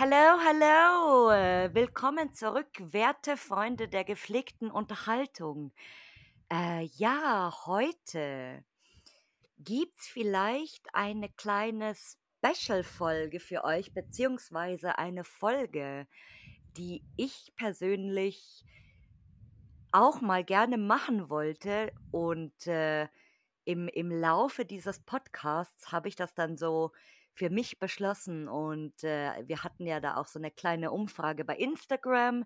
[0.00, 5.72] Hallo, hallo, willkommen zurück, werte Freunde der gepflegten Unterhaltung.
[6.52, 8.64] Äh, ja, heute
[9.58, 16.06] gibt's vielleicht eine kleine Special-Folge für euch, beziehungsweise eine Folge,
[16.76, 18.64] die ich persönlich
[19.90, 21.92] auch mal gerne machen wollte.
[22.12, 23.08] Und äh,
[23.64, 26.92] im, im Laufe dieses Podcasts habe ich das dann so
[27.38, 28.48] für mich beschlossen.
[28.48, 32.44] Und äh, wir hatten ja da auch so eine kleine Umfrage bei Instagram,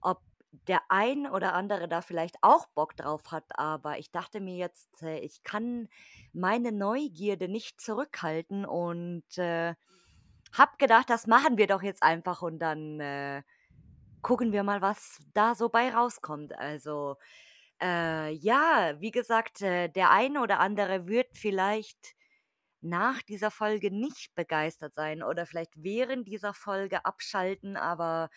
[0.00, 0.20] ob
[0.66, 3.58] der ein oder andere da vielleicht auch Bock drauf hat.
[3.58, 5.88] Aber ich dachte mir jetzt, äh, ich kann
[6.32, 9.74] meine Neugierde nicht zurückhalten und äh,
[10.52, 13.42] hab gedacht, das machen wir doch jetzt einfach und dann äh,
[14.22, 16.56] gucken wir mal, was da so bei rauskommt.
[16.56, 17.16] Also
[17.82, 22.16] äh, ja, wie gesagt, äh, der eine oder andere wird vielleicht
[22.80, 28.30] nach dieser Folge nicht begeistert sein oder vielleicht während dieser Folge abschalten, aber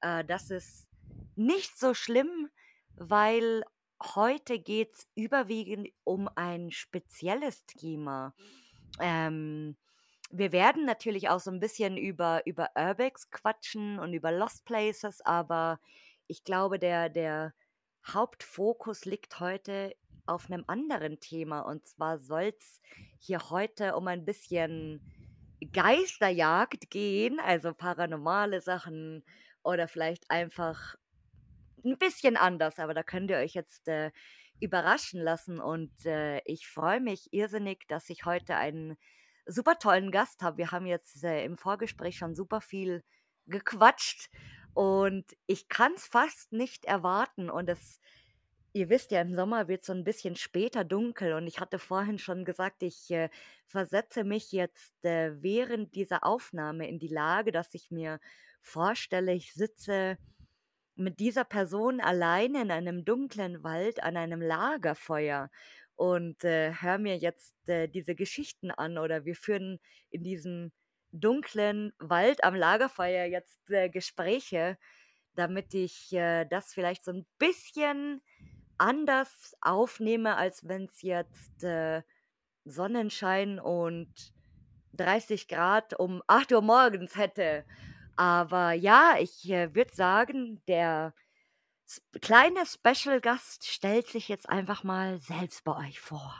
[0.00, 0.86] äh, das ist
[1.36, 2.48] nicht so schlimm,
[2.94, 3.64] weil
[4.02, 8.34] heute geht es überwiegend um ein spezielles Thema.
[9.00, 9.76] Ähm,
[10.30, 15.20] wir werden natürlich auch so ein bisschen über, über Urbex quatschen und über Lost Places,
[15.20, 15.78] aber
[16.26, 17.54] ich glaube, der, der
[18.06, 19.94] Hauptfokus liegt heute
[20.26, 21.60] auf einem anderen Thema.
[21.60, 22.80] Und zwar soll es
[23.18, 25.00] hier heute um ein bisschen
[25.72, 29.24] Geisterjagd gehen, also paranormale Sachen
[29.62, 30.96] oder vielleicht einfach
[31.84, 32.78] ein bisschen anders.
[32.78, 34.10] Aber da könnt ihr euch jetzt äh,
[34.60, 35.60] überraschen lassen.
[35.60, 38.96] Und äh, ich freue mich irrsinnig, dass ich heute einen
[39.46, 40.58] super tollen Gast habe.
[40.58, 43.02] Wir haben jetzt äh, im Vorgespräch schon super viel
[43.46, 44.30] gequatscht
[44.74, 47.50] und ich kann es fast nicht erwarten.
[47.50, 48.00] Und es
[48.74, 52.18] Ihr wisst ja, im Sommer wird so ein bisschen später dunkel und ich hatte vorhin
[52.18, 53.28] schon gesagt, ich, äh,
[53.66, 58.18] versetze mich jetzt, äh, während dieser Aufnahme in die Lage, dass ich mir
[58.62, 60.16] vorstelle, ich sitze
[60.96, 65.50] mit dieser Person alleine in einem dunklen Wald an einem Lagerfeuer
[65.96, 70.72] und, äh, höre mir jetzt, äh, diese Geschichten an oder wir führen in diesem
[71.12, 74.78] dunklen Wald am Lagerfeuer jetzt, äh, Gespräche,
[75.34, 78.22] damit ich, äh, das vielleicht so ein bisschen
[78.82, 82.02] anders aufnehme, als wenn es jetzt, äh,
[82.64, 84.12] Sonnenschein und
[84.94, 87.64] 30 Grad um acht Uhr morgens hätte.
[88.16, 91.14] Aber ja, ich, äh, würde sagen, der
[92.20, 96.34] kleine Special-Gast stellt sich jetzt einfach mal selbst bei euch vor.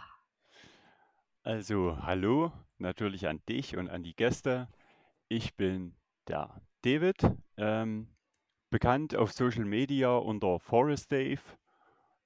[1.43, 4.69] Also, hallo natürlich an dich und an die Gäste.
[5.29, 5.97] Ich bin
[6.29, 7.17] der David,
[7.57, 8.09] ähm,
[8.71, 11.41] bekannt auf Social Media unter Forest Dave.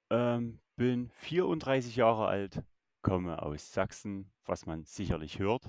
[0.09, 2.63] Ähm, bin 34 Jahre alt,
[3.01, 5.65] komme aus Sachsen, was man sicherlich hört.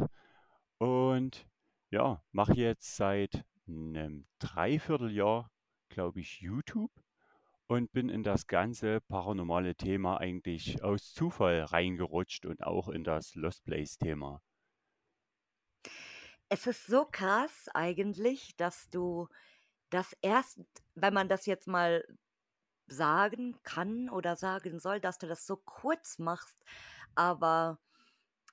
[0.79, 1.47] Und
[1.91, 5.51] ja, mache jetzt seit einem Dreivierteljahr,
[5.89, 6.93] glaube ich, YouTube
[7.67, 13.35] und bin in das ganze paranormale Thema eigentlich aus Zufall reingerutscht und auch in das
[13.35, 14.43] Lost Place-Thema.
[16.49, 19.29] Es ist so krass eigentlich, dass du
[19.91, 20.61] das erst,
[20.95, 22.05] wenn man das jetzt mal
[22.89, 26.59] sagen kann oder sagen soll, dass du das so kurz machst.
[27.15, 27.79] Aber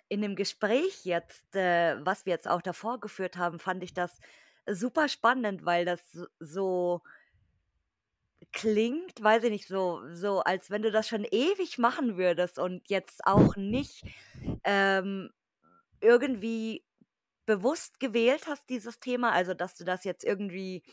[0.10, 4.20] in dem Gespräch jetzt, äh, was wir jetzt auch davor geführt haben, fand ich das
[4.68, 6.02] super spannend, weil das
[6.40, 7.02] so
[8.52, 12.88] klingt, weiß ich nicht, so, so als wenn du das schon ewig machen würdest und
[12.90, 14.04] jetzt auch nicht
[14.64, 15.32] ähm,
[16.02, 16.84] irgendwie
[17.46, 19.32] bewusst gewählt hast, dieses Thema.
[19.32, 20.84] Also, dass du das jetzt irgendwie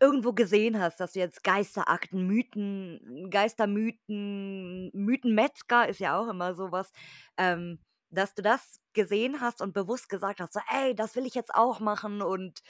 [0.00, 6.92] irgendwo gesehen hast, dass du jetzt Geisterakten, Mythen, Geistermythen, Mythenmetzger ist ja auch immer sowas,
[7.38, 7.78] ähm,
[8.10, 11.54] dass du das gesehen hast und bewusst gesagt hast, so, ey, das will ich jetzt
[11.54, 12.60] auch machen und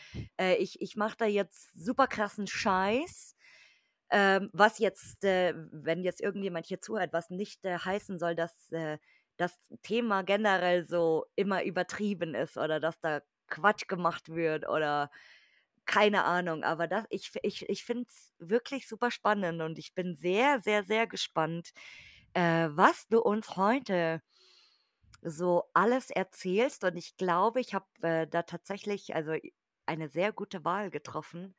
[0.40, 3.36] äh, ich, ich mache da jetzt super krassen Scheiß.
[4.10, 8.70] Ähm, was jetzt, äh, wenn jetzt irgendjemand hier zuhört, was nicht äh, heißen soll, dass
[8.70, 8.98] äh,
[9.38, 15.10] das Thema generell so immer übertrieben ist oder dass da Quatsch gemacht wird oder
[15.86, 20.16] keine Ahnung, aber das ich ich ich finde es wirklich super spannend und ich bin
[20.16, 21.72] sehr, sehr, sehr gespannt,
[22.34, 24.22] äh, was du uns heute
[25.22, 29.34] so alles erzählst und ich glaube, ich habe, äh, da tatsächlich, also,
[29.86, 31.54] eine sehr gute Wahl getroffen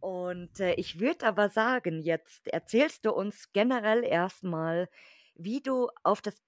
[0.00, 4.88] und, äh, ich würde aber sagen, jetzt erzählst du uns generell erstmal,
[5.36, 6.42] wie du auf das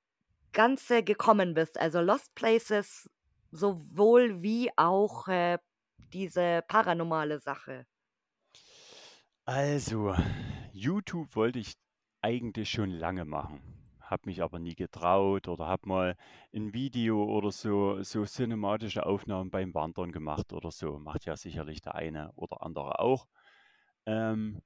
[0.53, 3.11] Ganze gekommen bist, also Lost Places
[3.53, 5.59] sowohl wie auch, äh
[6.13, 7.87] diese paranormale Sache?
[9.45, 10.15] Also,
[10.73, 11.75] YouTube wollte ich
[12.23, 13.61] eigentlich schon lange machen.
[14.01, 16.17] habe mich aber nie getraut oder habe mal
[16.55, 20.99] ein Video oder so, so cinematische Aufnahmen beim Wandern gemacht oder so.
[20.99, 23.27] Macht ja sicherlich der eine oder andere auch.
[24.07, 24.63] Ähm,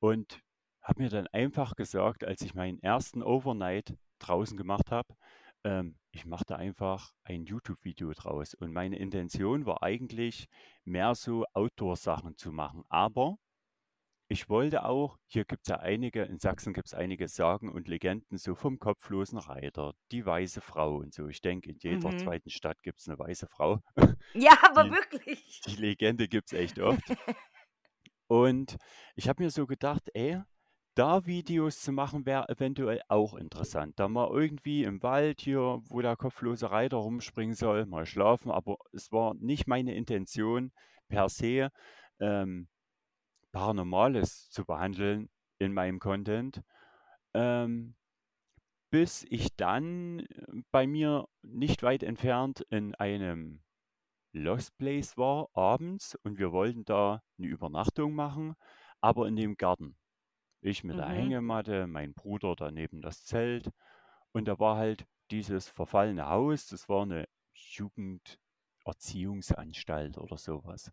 [0.00, 0.40] und
[0.82, 5.14] habe mir dann einfach gesagt, als ich meinen ersten Overnight draußen gemacht habe,
[5.64, 8.54] ähm, ich mache da einfach ein YouTube-Video draus.
[8.54, 10.46] Und meine Intention war eigentlich
[10.84, 12.84] mehr so Outdoor-Sachen zu machen.
[12.88, 13.36] Aber
[14.28, 17.88] ich wollte auch, hier gibt es ja einige, in Sachsen gibt es einige Sagen und
[17.88, 21.28] Legenden, so vom kopflosen Reiter, die weiße Frau und so.
[21.28, 22.18] Ich denke, in jeder Mhm.
[22.18, 23.80] zweiten Stadt gibt es eine weiße Frau.
[24.34, 25.60] Ja, aber Die, wirklich.
[25.66, 27.02] die Legende gibt es echt oft.
[28.26, 28.76] Und
[29.14, 30.40] ich habe mir so gedacht, ey,
[30.94, 33.98] da Videos zu machen, wäre eventuell auch interessant.
[33.98, 38.50] Da mal irgendwie im Wald hier, wo der kopflose Reiter rumspringen soll, mal schlafen.
[38.50, 40.72] Aber es war nicht meine Intention
[41.08, 41.70] per se,
[42.20, 42.68] ähm,
[43.52, 46.62] Paranormales zu behandeln in meinem Content.
[47.34, 47.96] Ähm,
[48.90, 53.60] bis ich dann äh, bei mir nicht weit entfernt in einem
[54.32, 58.54] Lost Place war, abends, und wir wollten da eine Übernachtung machen,
[59.00, 59.96] aber in dem Garten.
[60.64, 61.10] Ich mit der Mhm.
[61.10, 63.70] Hängematte, mein Bruder daneben das Zelt.
[64.32, 70.90] Und da war halt dieses verfallene Haus, das war eine Jugenderziehungsanstalt oder sowas.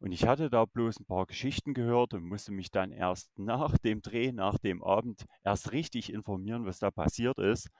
[0.00, 3.78] Und ich hatte da bloß ein paar Geschichten gehört und musste mich dann erst nach
[3.78, 7.70] dem Dreh, nach dem Abend, erst richtig informieren, was da passiert ist.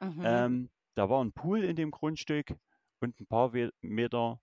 [0.00, 0.20] Mhm.
[0.22, 2.54] Ähm, da war ein Pool in dem Grundstück
[3.00, 4.38] und ein paar Meter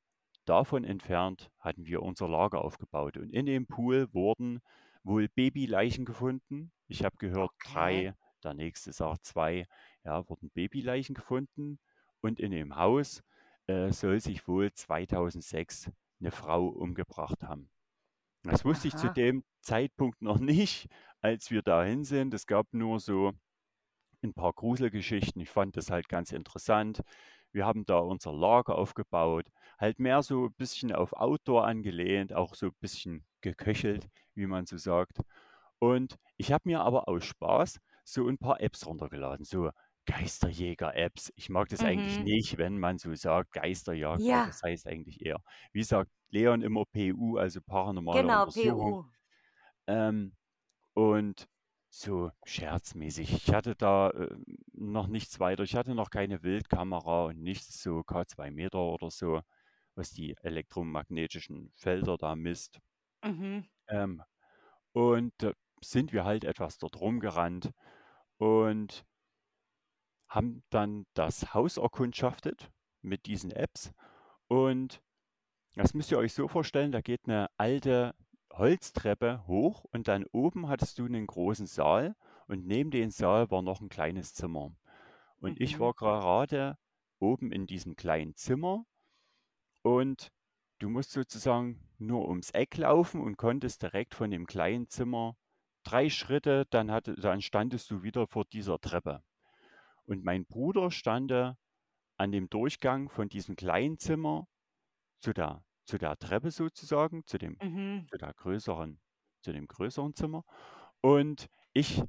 [0.46, 3.18] davon entfernt hatten wir unser Lager aufgebaut.
[3.18, 4.60] Und in dem Pool wurden
[5.08, 6.72] wohl Babyleichen gefunden.
[6.88, 7.72] Ich habe gehört Okay.
[7.74, 9.68] drei, der nächste sagt zwei.
[10.04, 11.80] Ja, wurden Babyleichen gefunden.
[12.22, 13.24] Und in dem Haus
[13.68, 17.70] äh, soll sich wohl 2006 eine Frau umgebracht haben.
[18.44, 19.14] Das wusste ich zu Aha.
[19.14, 20.88] dem Zeitpunkt noch nicht,
[21.22, 22.34] als wir dahin sind.
[22.34, 23.34] Es gab nur so
[24.24, 25.42] ein paar Gruselgeschichten.
[25.42, 27.02] Ich fand das halt ganz interessant.
[27.52, 29.48] Wir haben da unser Lager aufgebaut,
[29.80, 34.08] halt mehr so ein bisschen auf Outdoor angelehnt, auch so ein bisschen geköchelt,
[34.38, 35.20] wie man so sagt.
[35.80, 39.72] Und ich habe mir aber aus Spaß so ein paar Apps runtergeladen, so
[40.06, 41.34] Geisterjäger-Apps.
[41.36, 42.20] Ich mag das eigentlich Mhm.
[42.20, 45.38] nicht, wenn man so sagt Geisterjagd, Ja, das heißt eigentlich eher,
[45.74, 48.98] wie sagt Leon immer PU, also paranormale genau, Untersuchung.
[48.98, 49.06] PU.
[49.88, 50.34] Ähm,
[50.96, 51.48] und
[51.90, 53.34] so scherzmäßig.
[53.34, 54.38] Ich hatte da äh,
[54.74, 55.64] noch nichts weiter.
[55.64, 59.42] Ich hatte noch keine Wildkamera und nichts so K2 Meter oder so,
[59.96, 62.80] was die elektromagnetischen Felder da misst.
[63.24, 63.68] Mhm.
[63.90, 64.24] Ähm,
[64.94, 67.72] und da sind wir halt etwas dort rumgerannt
[68.38, 69.06] und
[70.30, 73.92] haben dann das Haus erkundschaftet mit diesen Apps.
[74.48, 75.02] Und
[75.76, 78.16] das müsst ihr euch so vorstellen, da geht eine alte
[78.54, 82.16] Holztreppe hoch und dann oben hattest du einen großen Saal
[82.48, 84.72] und neben dem Saal war noch ein kleines Zimmer.
[85.40, 85.80] Und ich Mhm.
[85.80, 86.78] war gerade
[87.20, 88.86] oben in diesem kleinen Zimmer
[89.84, 90.30] und
[90.80, 95.36] du musst sozusagen nur ums Eck laufen und konntest direkt von dem kleinen Zimmer
[95.84, 99.24] drei Schritte, dann, hatte, dann standest du wieder vor dieser Treppe.
[100.06, 104.48] Und mein Bruder stand an dem Durchgang von diesem kleinen Zimmer
[105.22, 108.08] zu der, zu der Treppe sozusagen, zu dem, Mhm.
[108.10, 109.00] zu der größeren,
[109.42, 110.44] zu dem größeren Zimmer.
[111.02, 112.04] Und ich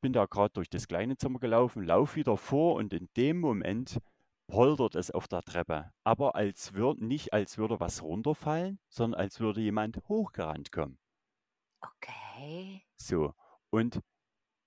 [0.00, 3.98] bin da gerade durch das kleine Zimmer gelaufen, laufe wieder vor und in dem Moment
[4.46, 5.92] poltert es auf der Treppe.
[6.04, 10.98] Aber als würde, nicht als würde was runterfallen, sondern als würde jemand hochgerannt kommen.
[11.84, 12.84] Okay.
[12.96, 13.34] So.
[13.70, 14.00] Und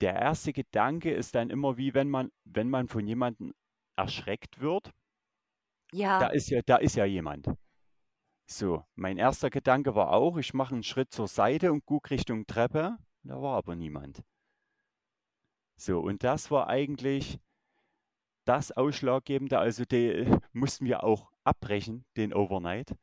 [0.02, 3.54] der erste Gedanke ist dann immer wie wenn man, wenn man von jemandem
[3.98, 4.94] erschreckt wird,
[6.20, 6.28] da Ja.
[6.28, 7.48] ist ja, da ist ja jemand.
[8.50, 12.46] So, mein erster Gedanke war auch, ich mache einen Schritt zur Seite und gucke Richtung
[12.46, 12.98] Treppe.
[13.24, 14.22] Da war aber niemand.
[15.80, 17.40] So, und das war eigentlich
[18.48, 19.60] das Ausschlaggebende.
[19.60, 22.96] Also die mussten wir auch abbrechen, den Overnight.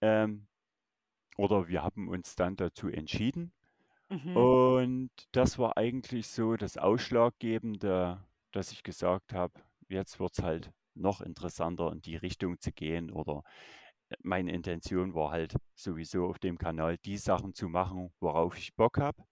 [0.00, 0.46] Ähm,
[1.36, 3.52] oder wir haben uns dann dazu entschieden.
[4.08, 4.36] Mhm.
[4.36, 9.54] Und das war eigentlich so das Ausschlaggebende, dass ich gesagt habe,
[9.88, 13.10] jetzt wird es halt noch interessanter in die Richtung zu gehen.
[13.10, 13.42] Oder
[14.08, 18.74] äh, meine Intention war halt sowieso auf dem Kanal die Sachen zu machen, worauf ich
[18.74, 19.22] Bock habe.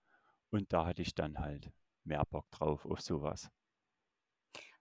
[0.50, 1.70] Und da hatte ich dann halt
[2.04, 3.50] mehr Bock drauf auf sowas.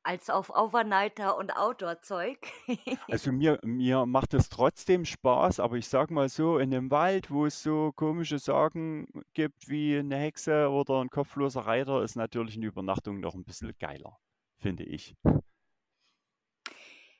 [0.07, 2.39] Als auf Overnighter und Outdoor-Zeug.
[3.09, 7.29] Also mir, mir macht es trotzdem Spaß, aber ich sag mal so, in dem Wald,
[7.29, 12.55] wo es so komische Sagen gibt wie eine Hexe oder ein kopfloser Reiter, ist natürlich
[12.55, 14.17] eine Übernachtung noch ein bisschen geiler,
[14.59, 15.13] finde ich.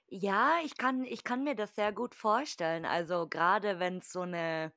[0.08, 2.86] Ja, ich kann, ich kann mir das sehr gut vorstellen.
[2.86, 4.72] Also gerade wenn es so eine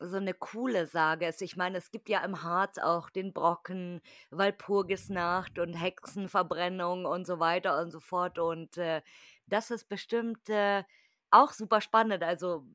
[0.00, 1.42] so eine coole Sage ist.
[1.42, 4.00] Ich meine, es gibt ja im Harz auch den Brocken,
[4.30, 8.38] Walpurgisnacht und Hexenverbrennung und so weiter und so fort.
[8.38, 9.02] Und äh,
[9.46, 10.84] das ist bestimmt äh,
[11.30, 12.22] auch super spannend.
[12.22, 12.66] Also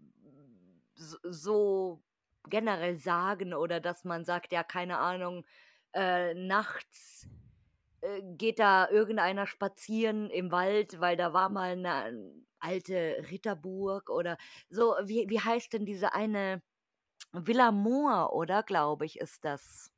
[0.96, 2.02] so,
[2.50, 5.46] generell Sagen oder dass man sagt, ja, keine Ahnung,
[5.94, 7.28] äh, nachts
[8.02, 14.38] äh, geht da irgendeiner spazieren im Wald, weil da war mal eine alte Ritterburg oder
[14.70, 14.96] so.
[15.04, 16.62] Wie, wie heißt denn diese eine
[17.34, 19.92] Villa Moor, oder glaube ich, ist das?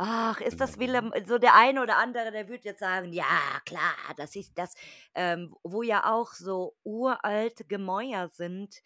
[0.00, 3.96] Ach, ist das Willem, so der eine oder andere, der würde jetzt sagen, ja, klar,
[4.16, 4.74] das ist das,
[5.14, 8.76] ähm, wo ja auch so uralte Gemäuer sind,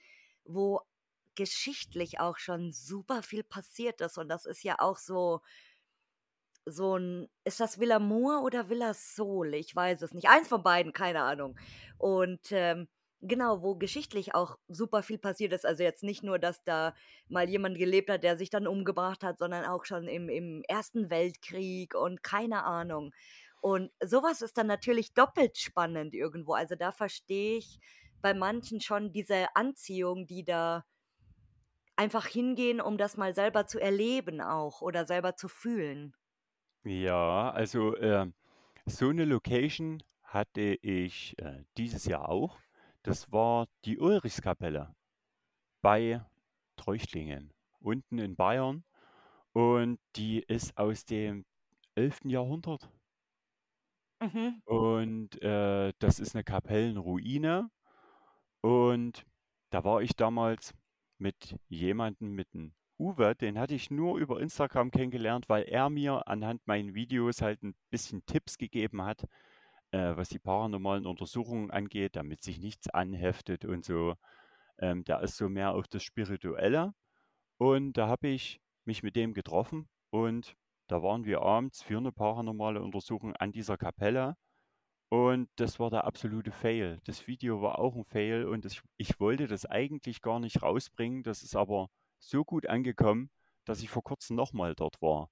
[0.45, 0.81] wo
[1.35, 4.17] geschichtlich auch schon super viel passiert ist.
[4.17, 5.43] Und das ist ja auch so,
[6.64, 9.55] so ein, ist das Villa Moor oder Villa Sol?
[9.55, 10.29] Ich weiß es nicht.
[10.29, 11.59] Eins von beiden, keine Ahnung.
[11.99, 12.88] Und ähm,
[13.25, 15.64] Genau, wo geschichtlich auch super viel passiert ist.
[15.64, 16.93] Also jetzt nicht nur, dass da
[17.29, 21.09] mal jemand gelebt hat, der sich dann umgebracht hat, sondern auch schon im, im Ersten
[21.09, 23.14] Weltkrieg und keine Ahnung.
[23.61, 26.55] Und sowas ist dann natürlich doppelt spannend irgendwo.
[26.55, 27.79] Also da verstehe ich
[28.21, 30.85] bei manchen schon diese Anziehung, die da
[31.95, 36.14] einfach hingehen, um das mal selber zu erleben auch oder selber zu fühlen.
[36.85, 38.26] Ja, also äh,
[38.87, 42.62] so eine Location hatte ich äh, dieses Jahr auch.
[43.02, 44.94] Das war die Ulrichskapelle
[45.80, 46.25] bei
[46.76, 48.85] Treuchtlingen, unten in Bayern.
[49.52, 51.44] Und die ist aus dem
[51.94, 52.21] 11.
[52.25, 52.88] Jahrhundert.
[54.21, 54.62] Mhm.
[54.64, 57.71] Und äh, das ist eine Kapellenruine.
[58.61, 59.26] Und
[59.71, 60.75] da war ich damals
[61.18, 66.28] mit jemandem, mit einem Uwe, den hatte ich nur über Instagram kennengelernt, weil er mir
[66.28, 69.26] anhand meinen Videos halt ein bisschen Tipps gegeben hat,
[69.93, 74.15] äh, was die paranormalen Untersuchungen angeht, damit sich nichts anheftet und so.
[74.79, 76.95] Ähm, der ist so mehr auf das Spirituelle.
[77.59, 80.57] Und da habe ich mich mit dem getroffen und
[80.89, 84.37] da waren wir abends für eine paranormale Untersuchung an dieser Kapelle.
[85.11, 86.99] Und das war der absolute Fail.
[87.05, 91.23] Das Video war auch ein Fail und das, ich wollte das eigentlich gar nicht rausbringen.
[91.23, 93.31] Das ist aber so gut angekommen,
[93.65, 95.29] dass ich vor kurzem nochmal dort war.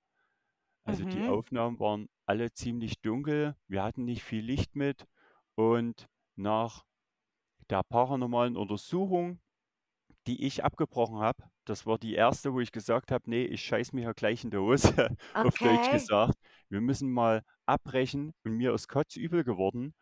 [0.91, 1.27] Also die Mhm.
[1.27, 3.57] Aufnahmen waren alle ziemlich dunkel.
[3.69, 5.07] Wir hatten nicht viel Licht mit.
[5.55, 6.85] Und nach
[7.71, 9.41] der paranormalen Untersuchung,
[10.27, 13.93] die ich abgebrochen habe, das war die erste, wo ich gesagt habe, nee, ich scheiß
[13.93, 14.89] mir hier gleich in die Hose,
[15.43, 15.91] auf Deutsch Okay.
[15.91, 16.35] gesagt.
[16.69, 19.95] Wir müssen mal abbrechen und mir ist kotzübel geworden,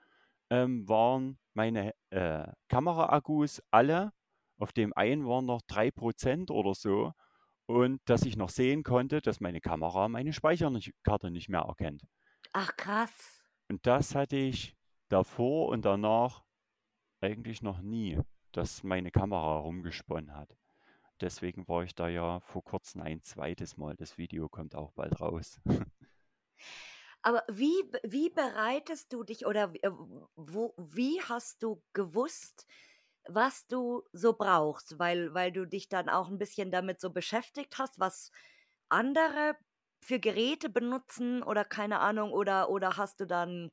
[0.51, 4.13] ähm, waren meine äh, Kameraakkus alle.
[4.59, 7.13] Auf dem einen waren noch 3% oder so
[7.69, 12.03] und dass ich noch sehen konnte, dass meine Kamera meine Speicherkarte nicht mehr erkennt.
[12.55, 13.45] Ach krass.
[13.69, 14.75] Und das hatte ich
[15.09, 16.45] davor und danach
[17.21, 18.19] eigentlich noch nie,
[18.53, 20.57] dass meine Kamera rumgesponnen hat.
[21.21, 23.97] Deswegen war ich da ja vor kurzem ein zweites Mal.
[23.97, 25.61] Das Video kommt auch bald raus.
[27.21, 29.91] Aber wie, wie bereitest du dich oder äh,
[30.37, 32.67] wo, wie hast du gewusst,
[33.29, 34.99] was du so brauchst?
[34.99, 38.31] Weil, weil du dich dann auch ein bisschen damit so beschäftigt hast, was
[38.89, 39.57] andere
[40.03, 43.71] für Geräte benutzen oder keine Ahnung, oder, oder hast du dann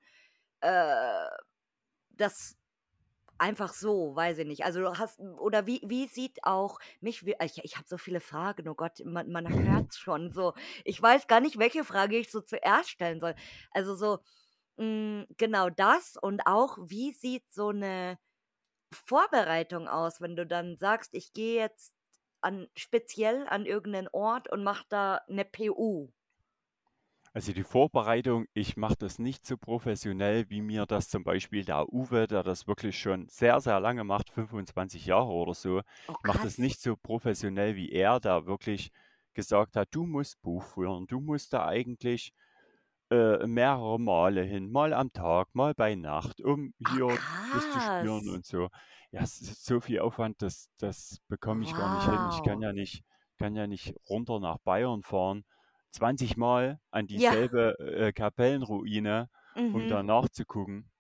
[0.61, 1.27] äh,
[2.11, 2.57] das
[3.37, 4.65] Einfach so, weiß ich nicht.
[4.65, 8.21] Also, du hast oder wie wie sieht auch mich wie ich ich habe so viele
[8.21, 10.53] Fragen, oh Gott, man man hört's schon so.
[10.85, 13.35] Ich weiß gar nicht, welche Frage ich so zuerst stellen soll.
[13.71, 14.19] Also, so,
[14.77, 18.19] hm, genau das und auch, wie sieht so eine
[18.91, 21.95] Vorbereitung aus, wenn du dann sagst: „Ich gehe jetzt
[22.41, 26.11] an speziell an irgendeinen Ort und mache da eine PU?“
[27.33, 31.91] Also die Vorbereitung, ich mache das nicht so professionell, wie mir das zum Beispiel der
[31.93, 35.81] Uwe, der das wirklich schon sehr, sehr lange macht, 25 Jahre oder so.
[36.07, 38.91] Oh, Ich mache das nicht so professionell wie er, der wirklich
[39.33, 42.31] gesagt hat, du musst Buch führen, du musst da eigentlich
[43.11, 47.19] äh, mehrere Male hin, mal am Tag, mal bei Nacht, um Ach, hier
[47.51, 48.69] das zu spüren und so.
[49.11, 52.25] Ja, es ist so viel Aufwand, das, das bekomme ich gar nicht hin.
[52.25, 52.61] Ich kann Wow.
[52.61, 53.03] ja nicht,
[53.37, 55.45] kann ja nicht runter nach Bayern fahren,
[55.91, 59.29] 20 Mal an Ja, dieselbe äh, Kapellenruine,
[59.71, 60.91] um mhm, da nachzugucken.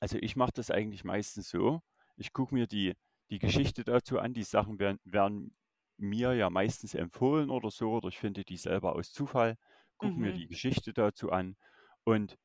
[0.00, 1.80] Also ich mache das eigentlich meistens so.
[2.16, 2.94] Ich gucke mir die,
[3.30, 4.34] die Geschichte dazu an.
[4.34, 5.56] Die Sachen werden, werden
[5.96, 9.56] mir ja meistens empfohlen oder so, oder ich finde die selber aus Zufall,
[9.98, 11.56] gucke mir mhm, die Geschichte dazu an
[12.04, 12.38] und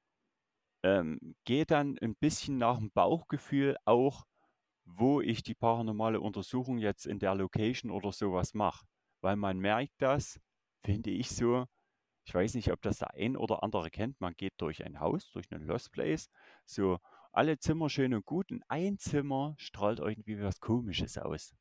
[0.83, 4.25] ähm, gehe dann ein bisschen nach dem Bauchgefühl auch,
[4.85, 8.85] wo ich die paranormale Untersuchung jetzt in der Location oder sowas mache.
[9.21, 10.39] Weil man merkt das,
[10.83, 11.65] finde ich so,
[12.25, 15.29] ich weiß nicht, ob das der ein oder andere kennt, man geht durch ein Haus,
[15.31, 16.29] durch einen Lost Place,
[16.65, 16.99] so
[17.31, 21.55] alle Zimmer schön und gut und ein Zimmer strahlt irgendwie was Komisches aus.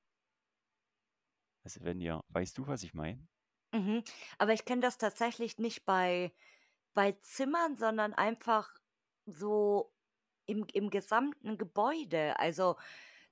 [1.65, 3.27] Also wenn ihr, weißt du, was ich meine?
[3.73, 4.03] Mhm.
[4.39, 6.33] Aber ich kenne das tatsächlich nicht bei,
[6.95, 8.71] bei Zimmern, sondern einfach
[9.27, 9.95] so
[10.47, 12.39] im, im gesamten Gebäude.
[12.39, 12.77] Also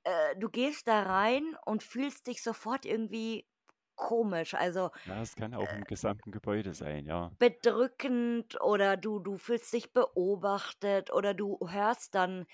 [0.05, 3.49] äh, du gehst da rein und fühlst dich sofort irgendwie
[3.97, 4.55] komisch.
[4.55, 7.33] Also Ja, es kann auch im gesamten Gebäude sein, ja.
[7.39, 12.47] bedrückend oder du, du fühlst dich beobachtet oder du hörst dann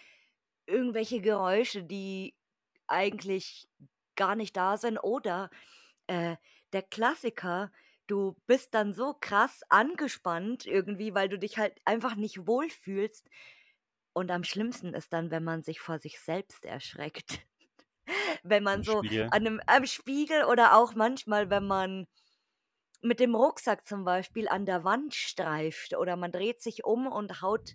[0.67, 2.37] irgendwelche Geräusche, die
[2.89, 3.69] eigentlich
[4.17, 4.99] gar nicht da sind.
[4.99, 5.51] Oder
[6.09, 6.37] äh,
[6.75, 7.71] der Klassiker,
[8.07, 13.29] du bist dann so krass angespannt irgendwie, weil du dich halt einfach nicht wohlfühlst.
[14.13, 17.41] Und am schlimmsten ist dann, wenn man sich vor sich selbst erschreckt.
[18.43, 19.25] wenn man Im so Spiegel.
[19.25, 22.07] an einem, am Spiegel oder auch manchmal, wenn man
[23.01, 27.43] mit dem Rucksack zum Beispiel an der Wand streift oder man dreht sich um und
[27.43, 27.75] haut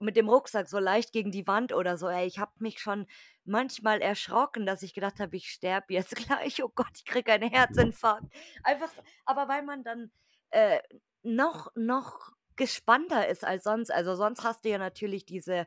[0.00, 2.08] mit dem Rucksack so leicht gegen die Wand oder so.
[2.08, 3.06] Ey, ich habe mich schon
[3.44, 6.62] manchmal erschrocken, dass ich gedacht habe, ich sterbe jetzt gleich.
[6.62, 8.26] Oh Gott, ich kriege einen Herzinfarkt.
[8.64, 8.90] Einfach,
[9.24, 10.10] aber weil man dann
[10.50, 10.80] äh,
[11.22, 13.90] noch, noch gespannter ist als sonst.
[13.90, 15.66] Also sonst hast du ja natürlich diese,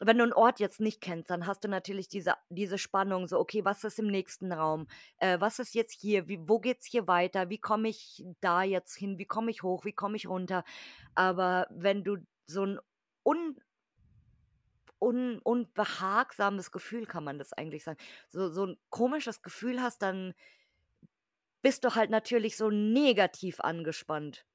[0.00, 3.38] wenn du einen Ort jetzt nicht kennst, dann hast du natürlich diese, diese Spannung, so,
[3.38, 4.86] okay, was ist im nächsten Raum?
[5.18, 6.28] Äh, was ist jetzt hier?
[6.28, 7.48] Wie, wo geht's hier weiter?
[7.48, 9.18] Wie komme ich da jetzt hin?
[9.18, 9.84] Wie komme ich hoch?
[9.84, 10.64] Wie komme ich runter?
[11.14, 12.78] Aber wenn du so ein
[13.24, 13.56] un,
[15.00, 20.34] un, unbehagsames Gefühl, kann man das eigentlich sagen, so, so ein komisches Gefühl hast, dann
[21.62, 24.46] bist du halt natürlich so negativ angespannt.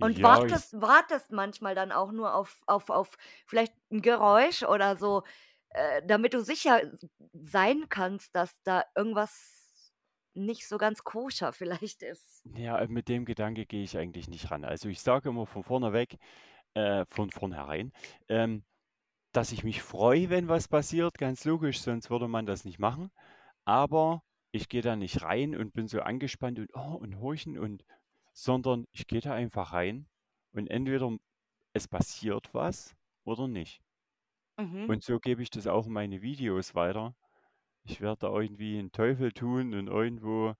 [0.00, 3.10] Und Ja, wartest, wartest manchmal dann auch nur auf, auf, auf
[3.46, 5.22] vielleicht ein Geräusch oder so,
[5.70, 6.82] äh, damit du sicher
[7.32, 9.92] sein kannst, dass da irgendwas
[10.34, 12.44] nicht so ganz koscher vielleicht ist.
[12.54, 14.64] ja, mit dem Gedanke gehe ich eigentlich nicht ran.
[14.64, 16.16] Also ich sage immer von vorne weg,
[16.74, 17.92] äh, von vornherein,
[18.28, 18.64] ähm,
[19.32, 23.10] dass ich mich freue, wenn was passiert, ganz logisch, sonst würde man das nicht machen.
[23.64, 27.84] Aber ich gehe da nicht rein und bin so angespannt und oh und horchen und,
[28.32, 30.06] sondern ich gehe da einfach rein
[30.52, 31.16] und entweder
[31.72, 33.80] es passiert was oder nicht.
[34.56, 34.86] Mhm.
[34.88, 37.14] Und so gebe ich das auch in meine Videos weiter.
[37.84, 40.54] Ich werde da irgendwie einen Teufel tun und irgendwo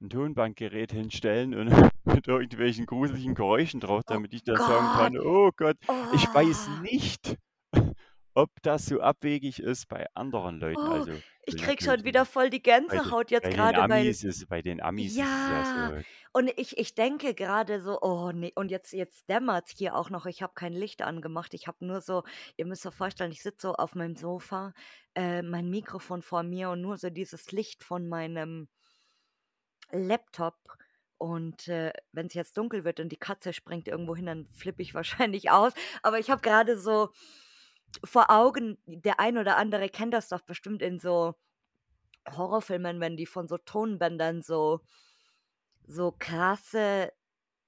[0.00, 1.68] ein Tonbandgerät hinstellen und
[2.04, 5.76] mit irgendwelchen gruseligen Geräuschen drauf, Oh damit ich dann sagen kann, oh Gott,
[6.12, 6.82] ich weiß Oh.
[6.82, 7.36] nicht,
[8.34, 10.88] ob das so abwegig ist bei anderen Leuten.
[10.88, 13.88] Oh, Also ich krieg schon wieder voll die Bei den, Gänsehaut jetzt bei den gerade,
[13.88, 17.34] weil Amis ist, bei den Amis ist es ja ja, so, und ich, ich denke
[17.34, 20.26] gerade so, oh nee, und jetzt, jetzt dämmert's hier auch noch.
[20.26, 21.54] Ich habe kein Licht angemacht.
[21.54, 22.22] Ich habe nur so,
[22.56, 24.72] ihr müsst euch vorstellen, ich sitze so auf meinem Sofa,
[25.14, 28.68] äh, mein Mikrofon vor mir und nur so dieses Licht von meinem
[29.92, 30.56] Laptop.
[31.16, 34.82] Und äh, wenn es jetzt dunkel wird und die Katze springt irgendwo hin, dann flippe
[34.82, 35.72] ich wahrscheinlich aus.
[36.02, 37.10] Aber ich habe gerade so
[38.04, 41.34] vor Augen, der ein oder andere kennt das doch bestimmt in so
[42.30, 44.80] Horrorfilmen, wenn die von so Tonbändern so,
[45.86, 47.12] so krasse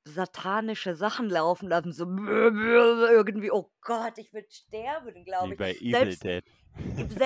[0.05, 5.59] satanische Sachen laufen lassen, so irgendwie, oh Gott, ich würde sterben, wie glaube ich.
[5.59, 6.45] bei Evil Selbst, Dead.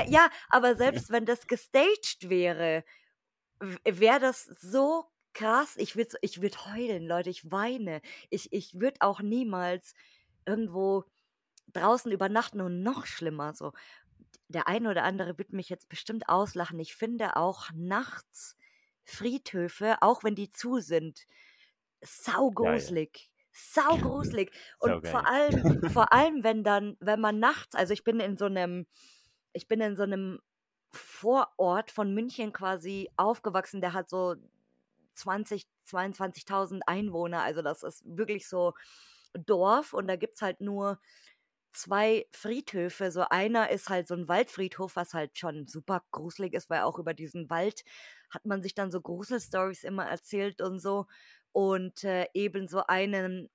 [0.09, 2.85] ja, aber selbst wenn das gestaged wäre,
[3.85, 5.77] wäre das so krass.
[5.77, 8.00] Ich würde ich würd heulen, Leute, ich weine.
[8.31, 9.94] Ich, ich würde auch niemals
[10.46, 11.05] irgendwo
[11.72, 13.55] draußen übernachten und noch schlimmer.
[13.55, 13.72] So,
[14.48, 16.79] der eine oder andere wird mich jetzt bestimmt auslachen.
[16.79, 18.57] Ich finde auch nachts
[19.05, 21.27] Friedhöfe, auch wenn die zu sind,
[22.03, 22.74] sau Geil.
[22.74, 23.31] gruselig.
[23.53, 24.53] Sau gruselig.
[24.79, 25.53] Und Sau vor allem,
[25.92, 28.87] vor allem, wenn dann, wenn man nachts, also ich bin in so einem,
[29.53, 30.40] ich bin in so einem
[30.94, 34.37] Vorort von München quasi aufgewachsen, der hat so
[35.14, 37.42] 20, 22.000 Einwohner.
[37.42, 38.74] Also das ist wirklich so
[39.35, 40.98] Dorf und da gibt es halt nur
[41.72, 43.11] zwei Friedhöfe.
[43.11, 46.98] So einer ist halt so ein Waldfriedhof, was halt schon super gruselig ist, weil auch
[46.98, 47.85] über diesen Wald
[48.30, 51.07] hat man sich dann so Gruselstories immer erzählt und so.
[51.52, 53.50] Und äh, eben so einen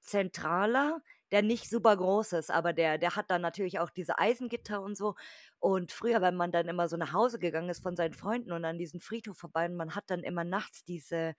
[0.00, 1.00] zentraler,
[1.32, 4.96] der nicht super groß ist, aber der, der hat dann natürlich auch diese Eisengitter und
[4.96, 5.14] so.
[5.58, 8.64] Und früher, wenn man dann immer so nach Hause gegangen ist von seinen Freunden und
[8.64, 11.34] an diesen Friedhof vorbei, und man hat dann immer nachts diese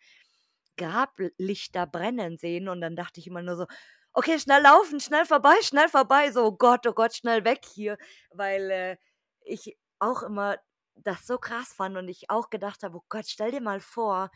[0.78, 3.68] Grablichter brennen sehen und dann dachte ich immer nur so,
[4.14, 7.98] okay, schnell laufen, schnell vorbei, schnell vorbei, so, oh Gott, oh Gott, schnell weg hier,
[8.32, 8.98] weil äh,
[9.42, 10.58] ich auch immer
[10.96, 14.32] das so krass fand und ich auch gedacht habe, oh Gott, stell dir mal vor,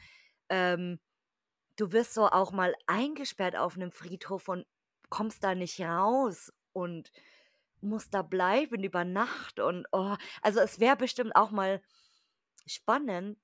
[0.49, 0.99] ähm,
[1.77, 4.65] du wirst so auch mal eingesperrt auf einem Friedhof und
[5.09, 7.11] kommst da nicht raus und
[7.81, 11.81] musst da bleiben über Nacht und oh, also es wäre bestimmt auch mal
[12.65, 13.37] spannend,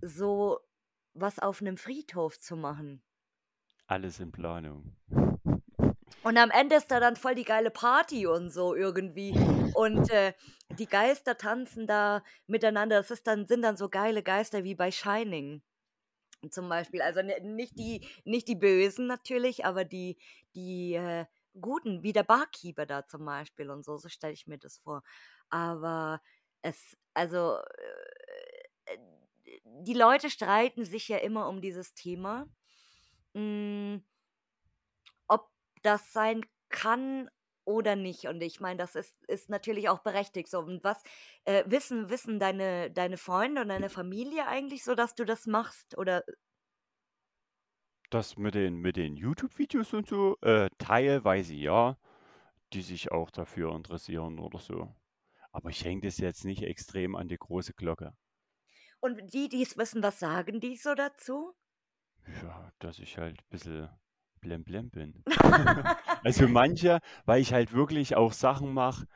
[0.00, 0.60] so
[1.14, 3.02] was auf einem Friedhof zu machen.
[3.86, 4.96] Alles in Planung.
[6.22, 9.34] Und am Ende ist da dann voll die geile Party und so irgendwie.
[9.74, 10.32] Und äh,
[10.78, 12.96] die Geister tanzen da miteinander.
[12.96, 15.62] Das ist dann, sind dann so geile Geister wie bei Shining
[16.50, 17.02] zum Beispiel.
[17.02, 20.16] Also nicht die, nicht die Bösen natürlich, aber die,
[20.54, 21.26] die äh,
[21.60, 25.04] Guten, wie der Barkeeper da zum Beispiel und so, so stelle ich mir das vor.
[25.50, 26.20] Aber
[26.62, 28.98] es, also äh,
[29.64, 32.48] die Leute streiten sich ja immer um dieses Thema.
[33.34, 34.04] Hm,
[35.28, 35.50] ob
[35.82, 37.30] das sein kann
[37.64, 38.26] oder nicht.
[38.26, 40.60] Und ich meine, das ist, ist natürlich auch berechtigt so.
[40.60, 41.02] Und was
[41.44, 45.96] äh, wissen, wissen deine, deine Freunde und deine Familie eigentlich so, dass du das machst?
[45.98, 46.24] Oder
[48.08, 51.98] Das mit den, mit den YouTube-Videos und so, äh, teilweise ja,
[52.72, 54.94] die sich auch dafür interessieren oder so.
[55.52, 58.14] Aber ich hänge das jetzt nicht extrem an die große Glocke.
[59.00, 61.54] und die, die es wissen, was sagen die so dazu?
[62.42, 63.88] Ja, dass ich halt ein bisschen
[64.44, 65.22] blemblem bin.
[66.24, 69.06] Also manche, weil ich halt wirklich auch Sachen mache,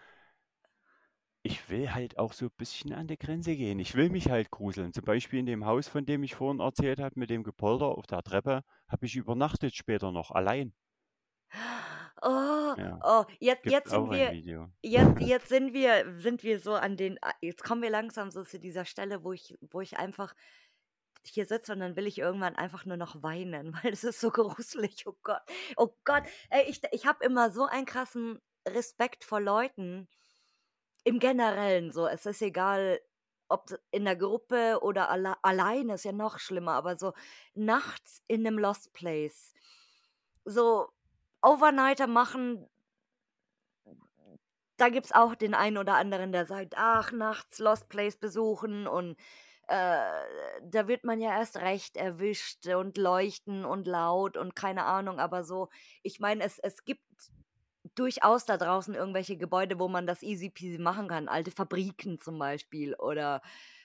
[1.42, 3.78] ich will halt auch so ein bisschen an die Grenze gehen.
[3.78, 4.92] Ich will mich halt gruseln.
[4.92, 8.06] Zum Beispiel in dem Haus, von dem ich vorhin erzählt habe, mit dem Gepolter auf
[8.06, 10.74] der Treppe, habe ich übernachtet später noch allein.
[12.20, 14.34] Oh, Ja, oh, jetzt, gibt jetzt sind wir,
[14.82, 18.42] jetzt, jetzt sind wir, sind wir so an den, ah, jetzt kommen wir langsam so
[18.42, 20.34] zu dieser Stelle, wo ich, wo ich einfach
[21.24, 24.30] hier sitze und dann will ich irgendwann einfach nur noch weinen, weil es ist so
[24.30, 25.06] gruselig.
[25.06, 25.42] Oh Gott,
[25.76, 30.08] oh Gott, ey, ich, ich habe immer so einen krassen Respekt vor Leuten
[31.04, 32.06] im Generellen so.
[32.06, 33.00] Es ist egal,
[33.48, 37.14] ob in der Gruppe oder alle, alleine ist ja noch schlimmer, aber so
[37.54, 39.54] nachts in einem Lost Place,
[40.44, 40.88] so
[41.42, 42.68] Overnighter machen,
[44.76, 48.86] da gibt es auch den einen oder anderen, der sagt, ach, nachts Lost Place besuchen
[48.86, 49.16] und
[49.68, 50.00] äh,
[50.62, 55.44] da wird man ja erst recht erwischt und leuchten und laut und keine Ahnung, aber
[55.44, 55.68] so,
[56.02, 57.04] ich meine, es, es gibt
[57.94, 61.28] durchaus da draußen irgendwelche Gebäude, wo man das easy peasy machen kann.
[61.28, 63.42] Alte Fabriken zum Beispiel oder